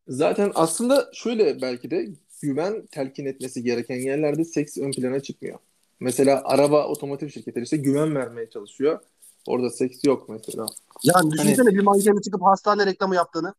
Zaten 0.07 0.51
aslında 0.55 1.09
şöyle 1.13 1.61
belki 1.61 1.91
de 1.91 2.07
güven 2.41 2.85
telkin 2.91 3.25
etmesi 3.25 3.63
gereken 3.63 3.95
yerlerde 3.95 4.45
seks 4.45 4.77
ön 4.77 4.91
plana 4.91 5.19
çıkmıyor. 5.19 5.59
Mesela 5.99 6.41
araba 6.45 6.87
otomotiv 6.87 7.29
şirketleri 7.29 7.63
işte 7.63 7.77
güven 7.77 8.15
vermeye 8.15 8.49
çalışıyor. 8.49 8.99
Orada 9.47 9.69
seks 9.69 10.03
yok 10.05 10.29
mesela. 10.29 10.65
Yani 11.03 11.31
düşünsene 11.31 11.69
bir 11.69 11.83
mankenin 11.83 12.21
çıkıp 12.21 12.41
hastane 12.41 12.85
reklamı 12.85 13.15
yaptığını. 13.15 13.53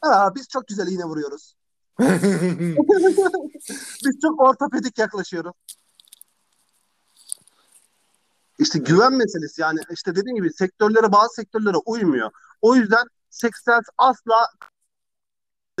Ha, 0.00 0.32
biz 0.34 0.48
çok 0.48 0.66
güzel 0.66 0.86
iğne 0.86 1.04
vuruyoruz. 1.04 1.54
Biz 4.04 4.20
çok 4.22 4.40
ortopedik 4.40 4.98
yaklaşıyoruz. 4.98 5.52
İşte 8.58 8.78
güven 8.78 9.12
meselesi 9.12 9.60
yani 9.60 9.80
işte 9.90 10.16
dediğim 10.16 10.36
gibi 10.36 10.52
sektörlere 10.52 11.12
bazı 11.12 11.34
sektörlere 11.34 11.76
uymuyor. 11.86 12.30
O 12.62 12.74
yüzden 12.74 13.04
seksel 13.30 13.80
asla 13.98 14.48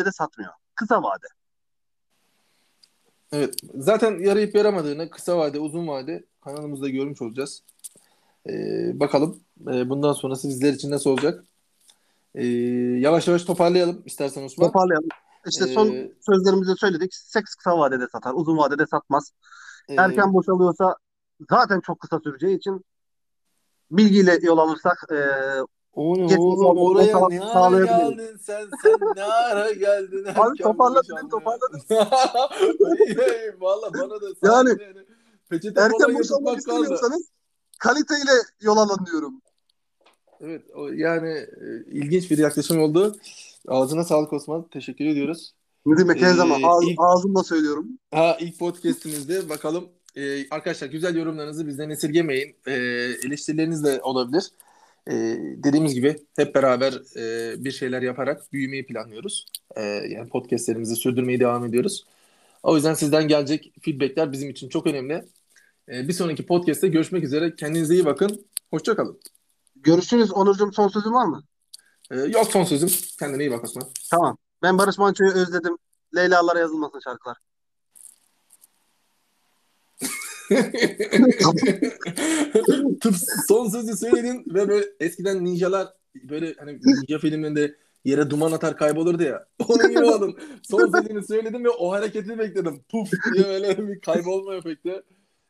de 0.04 0.12
satmıyor. 0.12 0.52
Kısa 0.74 1.02
vade. 1.02 1.26
Evet. 3.32 3.54
Zaten 3.74 4.18
yarayıp 4.18 4.54
yaramadığını 4.54 5.10
kısa 5.10 5.38
vade, 5.38 5.58
uzun 5.58 5.88
vade 5.88 6.24
kanalımızda 6.44 6.88
görmüş 6.88 7.22
olacağız. 7.22 7.62
Ee, 8.48 9.00
bakalım 9.00 9.40
e, 9.60 9.88
bundan 9.90 10.12
sonrası 10.12 10.48
bizler 10.48 10.72
için 10.72 10.90
nasıl 10.90 11.10
olacak? 11.10 11.44
Ee, 12.34 12.46
yavaş 13.00 13.28
yavaş 13.28 13.44
toparlayalım 13.44 14.02
istersen 14.06 14.42
Osman. 14.42 14.66
Toparlayalım. 14.66 15.08
İşte 15.46 15.66
son 15.66 15.86
Ee, 15.88 16.12
sözlerimizi 16.20 16.72
söyledik. 16.76 17.14
Seks 17.14 17.54
kısa 17.54 17.78
vadede 17.78 18.06
satar, 18.12 18.32
uzun 18.34 18.56
vadede 18.58 18.86
satmaz. 18.86 19.32
e, 19.88 19.94
Erken 19.94 20.34
boşalıyorsa 20.34 20.96
zaten 21.50 21.80
çok 21.80 22.00
kısa 22.00 22.20
süreceği 22.24 22.56
için 22.56 22.84
bilgiyle 23.90 24.38
yol 24.42 24.58
alırsak 24.58 24.96
e, 25.12 25.16
O 25.92 26.16
ne 26.18 26.22
Geçmiş 26.22 26.38
oğlum 26.38 26.78
oraya 26.78 27.12
sağ- 27.12 27.28
ne 27.28 27.42
ara 27.42 27.84
geldin 27.84 28.36
sen? 28.42 28.68
Sen 28.82 28.98
ne 29.16 29.22
ara 29.24 29.72
geldin? 29.72 30.24
Abi 30.36 30.58
toparladın, 30.62 31.28
toparladın. 31.30 31.80
Valla 33.60 33.94
bana 33.94 34.20
da 34.20 34.26
Yani, 34.42 34.76
peçete 35.48 35.80
falan 35.80 35.92
erken 35.92 36.14
boşalmak 36.18 36.44
kaldı. 36.46 36.58
istemiyorsanız 36.58 37.28
kaliteyle 37.78 38.30
yol 38.60 38.76
alın 38.76 39.06
diyorum. 39.06 39.40
Evet 40.40 40.62
yani 40.94 41.28
e, 41.28 41.84
ilginç 41.92 42.30
bir 42.30 42.38
yaklaşım 42.38 42.80
oldu. 42.80 43.16
Ağzına 43.68 44.04
sağlık 44.04 44.32
Osman. 44.32 44.68
Teşekkür 44.68 45.06
ediyoruz. 45.06 45.54
Ne 45.86 45.98
demek 45.98 46.22
her 46.22 46.30
Ee, 46.32 46.34
zaman 46.34 46.60
ağz, 46.62 46.84
ilk- 46.84 46.98
ağzımla 47.00 47.42
söylüyorum. 47.42 47.86
Ha 48.10 48.36
ilk 48.40 48.58
podcast'imizde 48.58 49.48
bakalım 49.48 49.88
e, 50.16 50.48
arkadaşlar 50.50 50.88
güzel 50.88 51.16
yorumlarınızı 51.16 51.66
bizden 51.66 51.90
esirgemeyin. 51.90 52.56
E, 52.66 52.72
eleştirileriniz 53.26 53.84
de 53.84 54.00
olabilir. 54.02 54.50
E, 55.06 55.12
dediğimiz 55.64 55.94
gibi 55.94 56.16
hep 56.36 56.54
beraber 56.54 56.92
e, 57.16 57.54
bir 57.64 57.70
şeyler 57.72 58.02
yaparak 58.02 58.52
büyümeyi 58.52 58.86
planlıyoruz. 58.86 59.46
E, 59.76 59.82
yani 59.82 60.28
podcastlerimizi 60.28 60.96
sürdürmeyi 60.96 61.40
devam 61.40 61.64
ediyoruz. 61.66 62.04
O 62.62 62.76
yüzden 62.76 62.94
sizden 62.94 63.28
gelecek 63.28 63.72
feedbackler 63.82 64.32
bizim 64.32 64.50
için 64.50 64.68
çok 64.68 64.86
önemli. 64.86 65.24
E, 65.88 66.08
bir 66.08 66.12
sonraki 66.12 66.46
podcast'te 66.46 66.88
görüşmek 66.88 67.24
üzere. 67.24 67.56
Kendinize 67.56 67.94
iyi 67.94 68.04
bakın. 68.04 68.44
Hoşçakalın. 68.70 69.20
Görüşürüz. 69.82 70.32
Onurcuğum 70.32 70.72
son 70.72 70.88
sözün 70.88 71.12
var 71.12 71.24
mı? 71.24 71.42
E, 72.10 72.20
yok 72.20 72.52
son 72.52 72.64
sözüm. 72.64 72.88
Kendine 73.18 73.42
iyi 73.42 73.50
bak 73.50 73.64
Osman. 73.64 73.90
Tamam. 74.10 74.38
Ben 74.62 74.78
Barış 74.78 74.98
Manço'yu 74.98 75.32
özledim. 75.32 75.78
Leyla'lara 76.16 76.58
yazılmasın 76.58 77.00
şarkılar. 77.00 77.36
Tıp 83.00 83.14
son 83.48 83.68
sözü 83.68 83.96
söyledin 83.96 84.44
ve 84.54 84.68
böyle 84.68 84.86
eskiden 85.00 85.44
ninjalar 85.44 85.88
böyle 86.14 86.54
hani 86.58 86.80
ninja 86.84 87.18
filmlerinde 87.18 87.76
yere 88.04 88.30
duman 88.30 88.52
atar 88.52 88.76
kaybolurdu 88.76 89.22
ya. 89.22 89.46
Onun 89.68 89.88
gibi 89.88 90.04
oldum. 90.04 90.36
Son 90.62 90.90
sözünü 90.90 91.26
söyledim 91.26 91.64
ve 91.64 91.70
o 91.70 91.92
hareketi 91.92 92.38
bekledim. 92.38 92.84
Puf 92.88 93.10
diye 93.34 93.44
böyle 93.44 93.88
bir 93.88 94.00
kaybolma 94.00 94.54
efekti. 94.54 95.02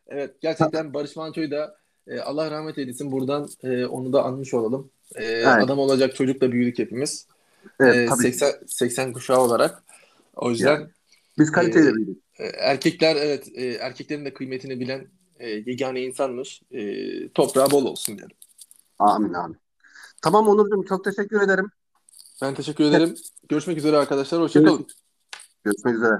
Evet 0.06 0.40
gerçekten 0.40 0.94
Barış 0.94 1.16
Manço'yu 1.16 1.50
da 1.50 1.79
e, 2.06 2.20
Allah 2.20 2.50
rahmet 2.50 2.78
eylesin. 2.78 3.12
Buradan 3.12 3.48
e, 3.62 3.86
onu 3.86 4.12
da 4.12 4.24
anmış 4.24 4.54
olalım. 4.54 4.90
E, 5.14 5.46
Adam 5.46 5.78
olacak 5.78 6.16
çocukla 6.16 6.52
büyüdük 6.52 6.78
hepimiz. 6.78 7.26
Evet 7.80 7.96
E, 7.96 8.06
tabii. 8.06 8.22
80, 8.22 8.52
80 8.66 9.12
kuşağı 9.12 9.40
olarak. 9.40 9.82
O 10.36 10.50
yüzden 10.50 10.90
Biz 11.38 11.52
kaliteyle 11.52 11.90
Ee, 11.90 11.94
büyüdük. 11.94 12.18
e, 12.38 12.44
erkekler 12.44 13.16
evet 13.16 13.48
e, 13.54 13.66
erkeklerin 13.66 14.24
de 14.24 14.34
kıymetini 14.34 14.80
bilen 14.80 15.06
e, 15.38 15.48
yegane 15.50 16.02
insanmış. 16.02 16.62
E, 16.72 16.82
toprağı 17.28 17.70
bol 17.70 17.84
olsun 17.84 18.18
diyelim. 18.18 18.36
Amin 18.98 19.32
amin. 19.32 19.56
Tamam 20.22 20.48
Onurcuğum 20.48 20.84
çok 20.88 21.04
teşekkür 21.04 21.40
ederim. 21.42 21.70
Ben 22.42 22.54
teşekkür 22.54 22.84
ederim. 22.84 23.14
Görüşmek 23.48 23.78
üzere 23.78 23.96
arkadaşlar. 23.96 24.40
Hoşçakalın. 24.40 24.86
Görüşmek 25.64 25.94
üzere. 25.94 26.16